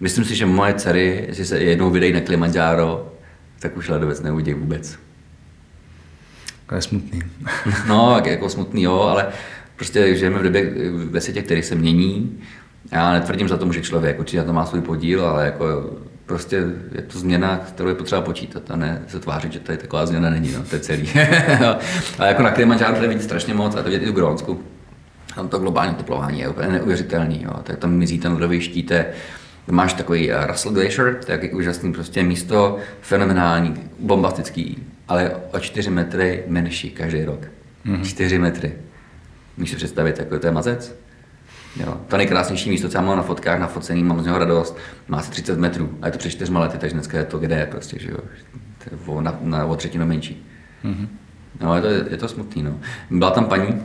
Myslím 0.00 0.24
si, 0.24 0.34
že 0.34 0.46
moje 0.46 0.74
dcery, 0.74 1.24
jestli 1.28 1.44
se 1.44 1.58
jednou 1.58 1.90
vydají 1.90 2.12
na 2.12 2.20
Kilimanjaro, 2.20 3.12
tak 3.58 3.76
už 3.76 3.88
ledovec 3.88 4.20
neuvidí 4.20 4.54
vůbec. 4.54 4.98
To 6.68 6.74
je 6.74 6.82
smutný. 6.82 7.22
No, 7.88 8.22
jako 8.26 8.48
smutný, 8.48 8.82
jo, 8.82 9.00
ale 9.00 9.26
prostě 9.76 10.16
žijeme 10.16 10.38
v 10.38 10.42
době, 10.42 10.72
ve 10.90 11.20
světě, 11.20 11.42
který 11.42 11.62
se 11.62 11.74
mění. 11.74 12.38
Já 12.90 13.12
netvrdím, 13.12 13.48
že 13.48 13.54
za 13.54 13.58
to 13.58 13.66
může 13.66 13.82
člověk, 13.82 14.18
určitě 14.18 14.38
na 14.38 14.44
to 14.44 14.52
má 14.52 14.66
svůj 14.66 14.80
podíl, 14.80 15.26
ale 15.26 15.44
jako 15.44 15.90
prostě 16.26 16.64
je 16.92 17.02
to 17.02 17.18
změna, 17.18 17.60
kterou 17.68 17.88
je 17.88 17.94
potřeba 17.94 18.20
počítat 18.20 18.70
a 18.70 18.76
ne 18.76 19.02
se 19.08 19.20
tvářit, 19.20 19.52
že 19.52 19.60
tady 19.60 19.78
taková 19.78 20.06
změna 20.06 20.30
není, 20.30 20.52
no, 20.52 20.62
to 20.62 20.74
je 20.76 20.80
celý. 20.80 21.10
a 22.18 22.26
jako 22.26 22.42
na 22.42 22.50
Kilimanjáru 22.50 22.94
to 22.94 23.08
vidět 23.08 23.22
strašně 23.22 23.54
moc, 23.54 23.76
a 23.76 23.82
to 23.82 23.90
vidět 23.90 24.06
i 24.06 24.10
v 24.10 24.14
Grónsku. 24.14 24.62
Tam 25.34 25.48
to 25.48 25.58
globální 25.58 25.94
teplování 25.94 26.40
je 26.40 26.48
úplně 26.48 26.68
neuvěřitelný, 26.68 27.42
jo. 27.42 27.52
tak 27.62 27.78
tam 27.78 27.92
mizí 27.92 28.18
ten 28.18 28.32
ledový 28.32 28.60
štít, 28.60 28.92
máš 29.70 29.94
takový 29.94 30.30
uh, 30.30 30.46
Russell 30.46 30.74
Glacier, 30.74 31.20
to 31.26 31.32
je 31.32 31.38
úžasný 31.38 31.92
prostě 31.92 32.22
místo, 32.22 32.78
fenomenální, 33.00 33.74
bombastický, 33.98 34.86
ale 35.08 35.32
o 35.52 35.58
4 35.58 35.90
metry 35.90 36.44
menší 36.46 36.90
každý 36.90 37.24
rok. 37.24 37.40
Mm-hmm. 37.86 38.04
4 38.04 38.38
metry. 38.38 38.72
Můžeš 39.56 39.70
si 39.70 39.76
představit, 39.76 40.18
jako 40.18 40.38
to 40.38 40.46
je 40.46 40.52
mazec? 40.52 41.01
Jo. 41.76 42.00
To 42.08 42.16
nejkrásnější 42.16 42.70
místo, 42.70 42.88
co 42.88 42.98
já 42.98 43.02
mám 43.02 43.16
na 43.16 43.22
fotkách, 43.22 43.60
na 43.60 43.66
focení, 43.66 44.04
mám 44.04 44.22
z 44.22 44.24
něho 44.24 44.38
radost, 44.38 44.76
má 45.08 45.18
asi 45.18 45.30
30 45.30 45.58
metrů 45.58 45.98
a 46.02 46.06
je 46.06 46.12
to 46.12 46.18
před 46.18 46.30
čtyřma 46.30 46.60
lety, 46.60 46.78
takže 46.78 46.94
dneska 46.94 47.18
je 47.18 47.24
to 47.24 47.38
kde 47.38 47.56
je 47.56 47.66
prostě, 47.66 47.98
že 47.98 48.10
jo, 48.10 48.18
to 48.84 48.94
je 48.94 48.98
o, 49.06 49.20
na, 49.20 49.38
na, 49.40 49.66
o 49.66 49.76
třetinu 49.76 50.06
menší. 50.06 50.46
Mm-hmm. 50.84 51.08
No, 51.60 51.76
je 51.76 51.82
to, 51.82 51.88
je 51.88 52.16
to 52.16 52.28
smutný, 52.28 52.62
no. 52.62 52.80
Byla 53.10 53.30
tam 53.30 53.44
paní, 53.44 53.82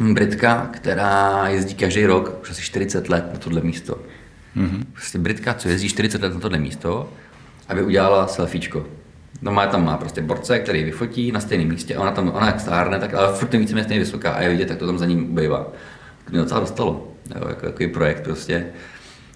Britka, 0.00 0.68
která 0.72 1.48
jezdí 1.48 1.74
každý 1.74 2.06
rok, 2.06 2.38
už 2.42 2.50
asi 2.50 2.62
40 2.62 3.08
let 3.08 3.24
na 3.32 3.38
tohle 3.38 3.60
místo. 3.60 3.98
Mm-hmm. 4.56 4.84
Prostě 4.92 5.18
Britka, 5.18 5.54
co 5.54 5.68
jezdí 5.68 5.88
40 5.88 6.22
let 6.22 6.34
na 6.34 6.40
tohle 6.40 6.58
místo, 6.58 7.08
aby 7.68 7.82
udělala 7.82 8.26
selfiečko. 8.26 8.86
No 9.42 9.52
má 9.52 9.66
tam 9.66 9.84
má 9.84 9.96
prostě 9.96 10.22
borce, 10.22 10.58
který 10.58 10.84
vyfotí 10.84 11.32
na 11.32 11.40
stejném 11.40 11.68
místě 11.68 11.96
a 11.96 12.00
ona 12.00 12.10
tam, 12.10 12.28
ona 12.34 12.46
jak 12.46 12.60
stárne, 12.60 12.98
tak 12.98 13.14
ale 13.14 13.34
furt 13.34 13.54
více 13.54 13.82
stejně 13.84 14.00
vysoká 14.00 14.32
a 14.32 14.42
je 14.42 14.48
vidět, 14.48 14.68
tak 14.68 14.78
to 14.78 14.86
tam 14.86 14.98
za 14.98 15.06
ním 15.06 15.34
bývá. 15.34 15.66
To 16.28 16.32
mě 16.32 16.40
docela 16.40 16.60
dostalo, 16.60 17.08
jo, 17.34 17.48
jako, 17.48 17.66
takový 17.66 17.88
projekt 17.88 18.20
prostě. 18.24 18.66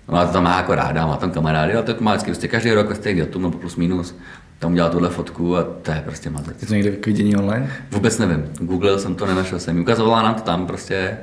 Ona 0.07 0.27
to 0.27 0.33
tam 0.33 0.45
má 0.45 0.57
jako 0.57 0.75
ráda, 0.75 1.07
má 1.07 1.17
tam 1.17 1.31
kamarády, 1.31 1.75
ale 1.75 1.83
to 1.83 1.95
má 2.01 2.11
vždycky 2.11 2.31
prostě 2.31 2.49
každý 2.49 2.73
rok 2.73 2.97
stejný 2.97 3.21
datum 3.21 3.43
nebo 3.43 3.59
plus 3.59 3.77
minus. 3.77 4.17
Tam 4.59 4.73
udělal 4.73 4.91
tuhle 4.91 5.09
fotku 5.09 5.57
a 5.57 5.63
to 5.63 5.91
je 5.91 6.03
prostě 6.05 6.31
mazec. 6.31 6.63
Je 6.63 6.69
to 6.69 6.75
někde 6.75 6.91
k 6.91 7.07
vidění 7.07 7.37
online? 7.37 7.73
Vůbec 7.91 8.19
nevím. 8.19 8.45
Google 8.61 8.99
jsem 8.99 9.15
to 9.15 9.27
nenašel 9.27 9.59
jsem. 9.59 9.81
Ukazovala 9.81 10.23
nám 10.23 10.35
to 10.35 10.41
tam 10.41 10.67
prostě 10.67 11.19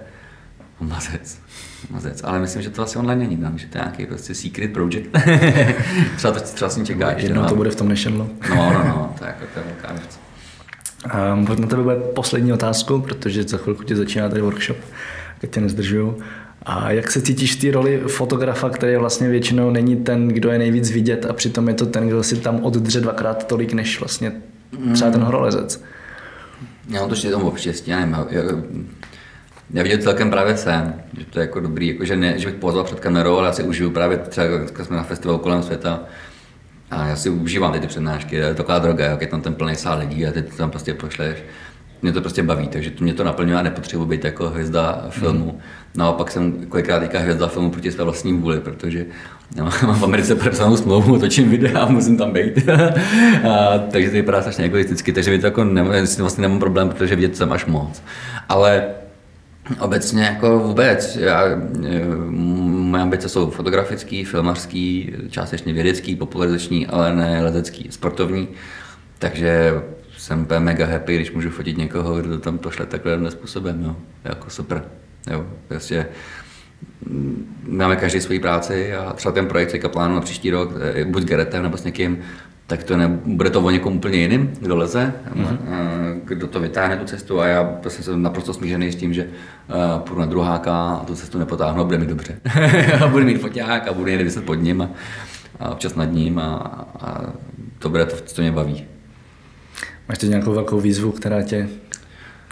mazec. 0.79 1.39
Mazec. 1.89 2.21
Ale 2.23 2.39
myslím, 2.39 2.61
že 2.61 2.69
to 2.69 2.81
asi 2.81 2.99
online 2.99 3.23
není 3.23 3.37
tam, 3.37 3.57
že 3.57 3.67
to 3.67 3.77
je 3.77 3.81
nějaký 3.81 4.05
prostě 4.05 4.35
secret 4.35 4.73
project. 4.73 5.07
třeba 6.17 6.33
to 6.33 6.39
třeba 6.39 6.69
s 6.69 6.75
ním 6.75 6.85
čeká. 6.85 7.11
Jednou 7.11 7.45
to 7.45 7.55
bude 7.55 7.69
v 7.69 7.75
tom 7.75 7.89
National. 7.89 8.27
no, 8.49 8.55
no, 8.55 8.83
no, 8.83 9.15
to 9.19 9.25
je, 9.25 9.27
jako, 9.27 9.45
to 9.53 9.59
je 9.59 9.65
velká 9.65 9.93
věc. 9.93 10.19
Um, 11.05 11.61
na 11.61 11.67
tebe 11.67 11.83
bude 11.83 11.95
poslední 11.95 12.53
otázku, 12.53 13.01
protože 13.01 13.43
za 13.43 13.57
chvilku 13.57 13.83
ti 13.83 13.95
začíná 13.95 14.29
tady 14.29 14.41
workshop, 14.41 14.77
teď 15.41 15.51
tě 15.51 15.61
nezdržuju. 15.61 16.17
A 16.63 16.91
jak 16.91 17.11
se 17.11 17.21
cítíš 17.21 17.55
v 17.55 17.61
té 17.61 17.71
roli 17.71 18.01
fotografa, 18.07 18.69
který 18.69 18.95
vlastně 18.95 19.29
většinou 19.29 19.69
není 19.69 19.95
ten, 19.95 20.27
kdo 20.27 20.51
je 20.51 20.59
nejvíc 20.59 20.91
vidět 20.91 21.25
a 21.29 21.33
přitom 21.33 21.67
je 21.67 21.73
to 21.73 21.85
ten, 21.85 22.07
kdo 22.07 22.23
si 22.23 22.37
tam 22.37 22.59
oddře 22.63 23.01
dvakrát 23.01 23.47
tolik, 23.47 23.73
než 23.73 23.99
vlastně 23.99 24.31
třeba 24.93 25.11
ten 25.11 25.21
horolezec? 25.21 25.83
Já 26.89 27.05
to 27.05 27.13
ještě 27.13 27.29
tomu 27.29 27.53
já 27.87 27.99
nevím, 27.99 28.15
já, 28.29 28.41
já 29.73 29.83
viděl 29.83 29.97
celkem 29.97 30.29
právě 30.29 30.57
sen, 30.57 30.93
že 31.17 31.25
to 31.25 31.39
je 31.39 31.41
jako 31.41 31.59
dobrý, 31.59 31.87
jako 31.87 32.05
že, 32.05 32.15
ne, 32.15 32.39
že 32.39 32.45
bych 32.45 32.55
pozval 32.55 32.83
před 32.83 32.99
kamerou, 32.99 33.37
ale 33.37 33.47
já 33.47 33.53
si 33.53 33.63
užiju 33.63 33.89
právě 33.89 34.17
třeba, 34.17 34.47
když 34.47 34.87
jsme 34.87 34.97
na 34.97 35.03
festivalu 35.03 35.39
kolem 35.39 35.63
světa, 35.63 36.03
a 36.91 37.07
já 37.07 37.15
si 37.15 37.29
užívám 37.29 37.73
ty, 37.73 37.79
ty 37.79 37.87
přednášky, 37.87 38.35
je 38.35 38.55
taková 38.55 38.79
droga, 38.79 39.05
jak 39.05 39.21
je 39.21 39.27
tam 39.27 39.41
ten 39.41 39.53
plný 39.55 39.75
sál 39.75 39.99
lidí 39.99 40.27
a 40.27 40.31
ty 40.31 40.41
to 40.41 40.57
tam 40.57 40.71
prostě 40.71 40.93
pošleš. 40.93 41.37
Mě 42.01 42.11
to 42.11 42.21
prostě 42.21 42.43
baví, 42.43 42.67
takže 42.67 42.91
to 42.91 43.03
mě 43.03 43.13
to 43.13 43.23
naplňuje 43.23 43.57
a 43.57 43.61
nepotřebuji 43.61 44.05
být 44.05 44.25
jako 44.25 44.49
hvězda 44.49 45.05
filmu. 45.09 45.45
Mm. 45.45 45.59
Naopak 45.95 46.31
jsem 46.31 46.65
kolikrát 46.65 46.99
teďka 46.99 47.19
hvězda 47.19 47.47
filmu 47.47 47.69
proti 47.69 47.91
své 47.91 48.03
vlastní 48.03 48.33
vůli, 48.33 48.59
protože 48.59 49.05
mám 49.85 49.99
v 49.99 50.03
Americe 50.03 50.35
podepsanou 50.35 50.77
smlouvu, 50.77 51.19
točím 51.19 51.49
videa 51.49 51.79
a 51.79 51.91
musím 51.91 52.17
tam 52.17 52.31
být. 52.31 52.69
a, 53.49 53.77
takže 53.91 54.09
to 54.09 54.13
vypadá 54.13 54.41
strašně 54.41 54.65
egoisticky, 54.65 55.13
takže 55.13 55.37
to 55.37 55.45
jako 55.47 55.63
ne, 55.63 55.83
vlastně 56.19 56.41
nemám 56.41 56.59
problém, 56.59 56.89
protože 56.89 57.15
vidět 57.15 57.37
jsem 57.37 57.51
až 57.51 57.65
moc. 57.65 58.03
Ale 58.49 58.85
Obecně 59.79 60.23
jako 60.23 60.59
vůbec. 60.59 61.15
Já, 61.15 61.45
e, 61.45 61.57
moje 62.69 63.03
ambice 63.03 63.29
jsou 63.29 63.49
fotografický, 63.49 64.25
filmařský, 64.25 65.13
částečně 65.29 65.73
vědecký, 65.73 66.15
popularizační, 66.15 66.87
ale 66.87 67.15
ne 67.15 67.43
lezecký, 67.43 67.87
sportovní. 67.91 68.47
Takže 69.19 69.73
jsem 70.19 70.41
úplně 70.41 70.59
mega 70.59 70.85
happy, 70.85 71.15
když 71.15 71.31
můžu 71.31 71.49
fotit 71.49 71.77
někoho, 71.77 72.15
kdo 72.15 72.29
to 72.29 72.39
tam 72.39 72.57
pošle 72.57 72.85
takhle 72.85 73.31
způsobem. 73.31 73.83
Jo. 73.83 73.95
Jako 74.23 74.49
super. 74.49 74.83
Jo. 75.31 75.45
Prostě 75.67 76.05
mm, 77.05 77.55
máme 77.67 77.95
každý 77.95 78.21
svoji 78.21 78.39
práci 78.39 78.95
a 78.95 79.13
třeba 79.13 79.31
ten 79.31 79.45
projekt 79.45 79.71
teďka 79.71 79.89
plánu 79.89 80.15
na 80.15 80.21
příští 80.21 80.51
rok, 80.51 80.71
e, 80.95 81.05
buď 81.05 81.23
s 81.23 81.25
Geretem 81.25 81.63
nebo 81.63 81.77
s 81.77 81.83
někým, 81.83 82.19
tak 82.67 82.83
to 82.83 82.97
ne, 82.97 83.19
bude 83.25 83.49
to 83.49 83.61
o 83.61 83.69
někom 83.69 83.95
úplně 83.95 84.17
jiným, 84.17 84.53
kdo 84.61 84.75
leze, 84.75 85.13
mm-hmm. 85.35 86.21
kdo 86.23 86.47
to 86.47 86.59
vytáhne 86.59 86.97
tu 86.97 87.05
cestu 87.05 87.39
a 87.39 87.47
já 87.47 87.63
prostě 87.63 88.03
jsem 88.03 88.21
naprosto 88.21 88.53
smířený 88.53 88.91
s 88.91 88.95
tím, 88.95 89.13
že 89.13 89.23
uh, 89.23 89.99
půjdu 89.99 90.19
na 90.19 90.25
druháka 90.25 90.89
a 90.89 91.05
tu 91.05 91.15
cestu 91.15 91.39
nepotáhnu 91.39 91.81
a 91.81 91.85
bude 91.85 91.97
mi 91.97 92.05
dobře. 92.05 92.39
a 93.03 93.07
budu 93.07 93.25
mít 93.25 93.41
foťák 93.41 93.87
a 93.87 93.93
budu 93.93 94.09
někde 94.09 94.23
vyset 94.23 94.45
pod 94.45 94.55
ním 94.55 94.81
a, 94.81 94.89
a 95.59 95.69
občas 95.69 95.95
nad 95.95 96.05
ním 96.05 96.39
a, 96.39 96.55
a 96.99 97.33
to 97.79 97.89
bude 97.89 98.05
to, 98.05 98.15
co 98.15 98.41
mě 98.41 98.51
baví. 98.51 98.85
Máš 100.09 100.17
teď 100.17 100.29
nějakou 100.29 100.53
velkou 100.53 100.79
výzvu, 100.79 101.11
která 101.11 101.41
tě 101.41 101.69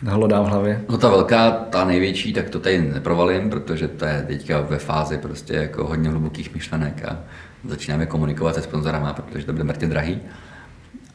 hlodá 0.06 0.42
v 0.42 0.46
hlavě? 0.46 0.82
No 0.90 0.98
ta 0.98 1.10
velká, 1.10 1.52
ta 1.52 1.86
největší, 1.86 2.34
tak 2.34 2.50
to 2.50 2.60
tady 2.60 2.82
neprovalím, 2.82 3.50
protože 3.50 3.88
to 3.88 4.06
je 4.06 4.24
teďka 4.28 4.62
ve 4.62 4.78
fázi 4.78 5.18
prostě 5.18 5.54
jako 5.54 5.88
hodně 5.88 6.10
hlubokých 6.10 6.54
myšlenek 6.54 7.06
a 7.06 7.20
začínáme 7.68 8.06
komunikovat 8.06 8.56
se 8.56 8.62
sponzorama, 8.62 9.14
protože 9.14 9.46
to 9.46 9.52
bude 9.52 9.64
mrtě 9.64 9.88
drahý. 9.88 10.20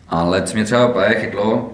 Ale 0.09 0.43
co 0.43 0.55
mě 0.55 0.65
třeba 0.65 1.09
chytlo, 1.09 1.73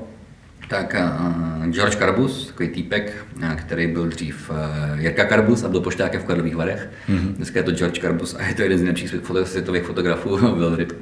tak 0.69 0.97
uh, 0.99 1.67
George 1.67 1.95
Karbus, 1.95 2.47
takový 2.47 2.69
týpek, 2.69 3.27
uh, 3.37 3.55
který 3.55 3.87
byl 3.87 4.09
dřív 4.09 4.51
uh, 4.51 4.57
Jirka 5.01 5.25
Karbus 5.25 5.65
a 5.65 5.69
byl 5.69 5.81
pošťákem 5.81 6.21
v 6.21 6.25
Karlových 6.25 6.57
Varech. 6.57 6.91
Mm-hmm. 7.09 7.33
Dneska 7.33 7.59
je 7.59 7.63
to 7.63 7.73
George 7.73 7.99
Karbus 7.99 8.35
a 8.35 8.43
je 8.43 8.55
to 8.55 8.63
jeden 8.63 8.79
z 8.79 8.83
nejlepších 8.83 9.15
světových 9.45 9.83
fotografů 9.83 10.37
velryb. 10.57 10.93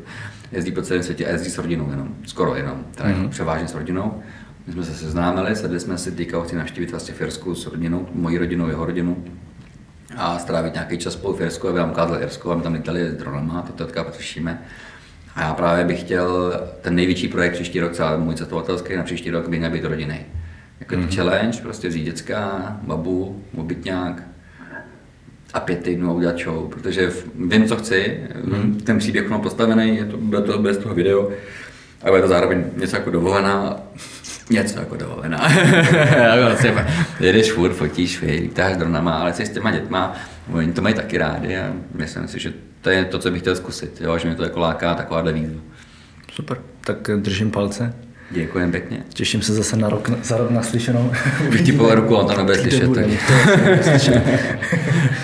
Jezdí 0.53 0.73
po 0.73 0.83
celém 0.83 1.03
světě 1.03 1.27
a 1.27 1.31
jezdí 1.31 1.51
s 1.51 1.59
rodinou 1.59 1.91
jenom, 1.91 2.15
skoro 2.27 2.55
jenom, 2.55 2.85
teda 2.95 3.09
mm-hmm. 3.09 3.29
převážně 3.29 3.69
s 3.69 3.75
rodinou. 3.75 4.23
My 4.67 4.73
jsme 4.73 4.85
se 4.85 4.95
seznámili, 4.95 5.57
sedli 5.57 5.81
jsme 5.81 5.99
si, 5.99 6.13
teďka 6.13 6.43
chci 6.43 6.57
navštívit 6.57 6.91
vlastně 6.91 7.15
Firsku 7.15 7.55
s 7.55 7.67
rodinou, 7.67 8.09
mojí 8.13 8.39
rodinou, 8.39 8.69
jeho 8.69 8.87
rodinou 8.87 9.25
a 10.17 10.39
strávit 10.39 10.75
nějaký 10.75 10.99
čas 10.99 11.13
spolu 11.13 11.37
v 11.37 11.41
Irsku, 11.41 11.69
aby 11.69 11.79
nám 11.79 11.91
ukázal 11.91 12.23
Irsko, 12.23 12.53
a 12.53 12.55
my 12.55 12.63
tam 12.63 12.75
lítali 12.75 13.11
s 13.11 13.15
dronama, 13.15 13.63
to 13.63 13.85
teďka 13.85 14.05
potřešíme. 14.05 14.63
A 15.37 15.43
já 15.43 15.55
právě 15.55 15.85
bych 15.85 16.01
chtěl 16.01 16.61
ten 16.83 16.95
největší 16.95 17.29
projekt 17.29 17.53
příští 17.53 17.81
rok, 17.81 17.93
celý 17.93 18.23
můj 18.23 18.35
cestovatelský 18.35 18.97
na 18.97 19.03
příští 19.03 19.31
rok 19.31 19.49
by 19.49 19.59
měl 19.59 19.71
být 19.71 19.85
rodiny. 19.85 20.27
Jako 20.81 20.95
mm-hmm. 20.95 21.17
challenge, 21.17 21.59
prostě 21.63 21.89
vzít 21.89 22.05
děcka, 22.05 22.77
babu, 22.83 23.45
mobytňák 23.53 24.23
a 25.55 25.61
pět 25.61 25.83
týdnů 25.83 26.11
a 26.11 26.13
udělat 26.13 26.39
show, 26.39 26.71
protože 26.71 27.13
vím, 27.35 27.69
co 27.69 27.77
chci, 27.77 28.21
mm-hmm. 28.45 28.81
ten 28.81 28.99
příběh 28.99 29.29
mám 29.29 29.41
postavený, 29.41 29.97
je 29.97 30.05
to, 30.05 30.17
bude 30.17 30.43
to 30.43 30.59
bez 30.59 30.79
toho 30.79 30.95
video, 30.95 31.31
a 32.03 32.11
bude 32.11 32.23
to 32.23 32.29
zároveň 32.29 32.65
něco 32.77 32.97
jako 32.97 33.11
dovolená, 33.11 33.77
něco 34.51 34.79
jako 34.79 34.97
dovolená. 34.97 35.49
jedeš 37.21 37.53
furt, 37.53 37.73
fotíš, 37.73 38.23
lítáš 38.23 38.77
dronama, 38.77 39.13
ale 39.13 39.33
jsi 39.33 39.47
s 39.47 39.51
těma 39.51 39.71
dětma, 39.71 40.17
oni 40.53 40.73
to 40.73 40.83
mají 40.83 40.95
taky 40.95 41.19
rádi 41.19 41.57
a 41.57 41.73
myslím 41.95 42.29
si, 42.29 42.41
že 42.41 42.53
to 42.87 42.91
je 42.91 43.05
to, 43.05 43.19
co 43.19 43.31
bych 43.31 43.41
chtěl 43.41 43.57
zkusit, 43.57 44.01
jo, 44.01 44.19
že 44.19 44.29
mě 44.29 44.37
to 44.37 44.43
jako 44.43 44.61
láká 44.61 44.95
takováhle 44.95 45.33
výzva. 45.33 45.61
Super, 46.33 46.59
tak 46.81 47.11
držím 47.17 47.51
palce. 47.51 47.95
Děkujem 48.31 48.71
pěkně. 48.71 49.05
Těším 49.09 49.43
se 49.43 49.55
zase 49.55 49.77
na 49.77 49.89
rok, 49.89 50.11
za 50.23 50.37
rok 50.37 50.51
naslyšenou. 50.51 51.13
Bych 51.51 51.63
ti 51.63 51.73
povedl 51.73 52.01
ruku, 52.01 52.15
on 52.15 52.27
to 52.27 52.37
nebude 52.37 52.59
slyšet. 52.59 52.91
Tak... 52.95 53.07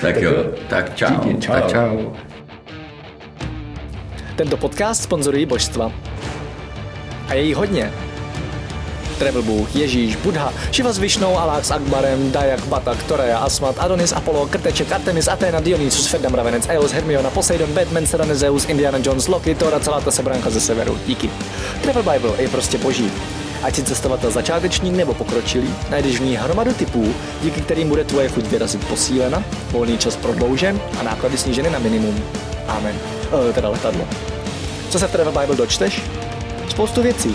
tak 0.00 0.22
jo, 0.22 0.44
tak 0.68 0.94
čau. 0.94 1.14
Díky, 1.24 1.40
čau. 1.40 1.52
Tak 1.52 1.70
čau. 1.70 2.12
Tento 4.36 4.56
podcast 4.56 5.02
sponzorují 5.02 5.46
božstva. 5.46 5.92
A 7.28 7.34
je 7.34 7.42
jí 7.42 7.54
hodně. 7.54 7.92
Travel 9.22 9.42
Bůh, 9.42 9.76
Ježíš, 9.76 10.16
Buddha, 10.16 10.52
Šiva 10.70 10.92
s 10.92 10.98
Višnou, 10.98 11.38
Alák 11.38 11.64
s 11.64 11.70
Akbarem, 11.70 12.32
Dajak, 12.32 12.66
Batak, 12.66 13.02
Torea, 13.02 13.38
Asmat, 13.38 13.76
Adonis, 13.78 14.12
Apollo, 14.12 14.46
Krteček, 14.46 14.92
Artemis, 14.92 15.28
Athena, 15.28 15.60
Dionysus, 15.60 16.06
Ferdam, 16.06 16.34
Ravenec, 16.34 16.66
Eos, 16.68 16.92
Hermiona, 16.92 17.30
Poseidon, 17.30 17.72
Batman, 17.72 18.06
Serena, 18.06 18.34
Zeus, 18.34 18.64
Indiana 18.64 18.98
Jones, 19.02 19.28
Loki, 19.28 19.54
Thor 19.54 19.74
a 19.74 19.80
celá 19.80 20.00
ta 20.00 20.10
sebranka 20.10 20.50
ze 20.50 20.60
severu. 20.60 20.98
Díky. 21.06 21.30
Travel 21.82 22.02
Bible 22.02 22.42
je 22.42 22.48
prostě 22.48 22.78
boží. 22.78 23.10
Ať 23.62 23.74
si 23.74 23.82
cestovatel 23.82 24.30
začátečník 24.30 24.94
nebo 24.94 25.14
pokročilý, 25.14 25.74
najdeš 25.90 26.18
v 26.18 26.24
ní 26.24 26.36
hromadu 26.36 26.72
typů, 26.74 27.14
díky 27.42 27.60
kterým 27.60 27.88
bude 27.88 28.04
tvoje 28.04 28.28
chuť 28.28 28.44
vyrazit 28.44 28.88
posílena, 28.88 29.44
volný 29.70 29.98
čas 29.98 30.16
prodloužen 30.16 30.80
a 31.00 31.02
náklady 31.02 31.38
sníženy 31.38 31.70
na 31.70 31.78
minimum. 31.78 32.24
Amen. 32.68 32.96
E, 33.50 33.52
teda 33.52 33.68
letadlo. 33.68 34.08
Co 34.90 34.98
se 34.98 35.06
v 35.08 35.12
Travel 35.12 35.32
Bible 35.40 35.56
dočteš? 35.56 36.02
Spoustu 36.68 37.02
věcí. 37.02 37.34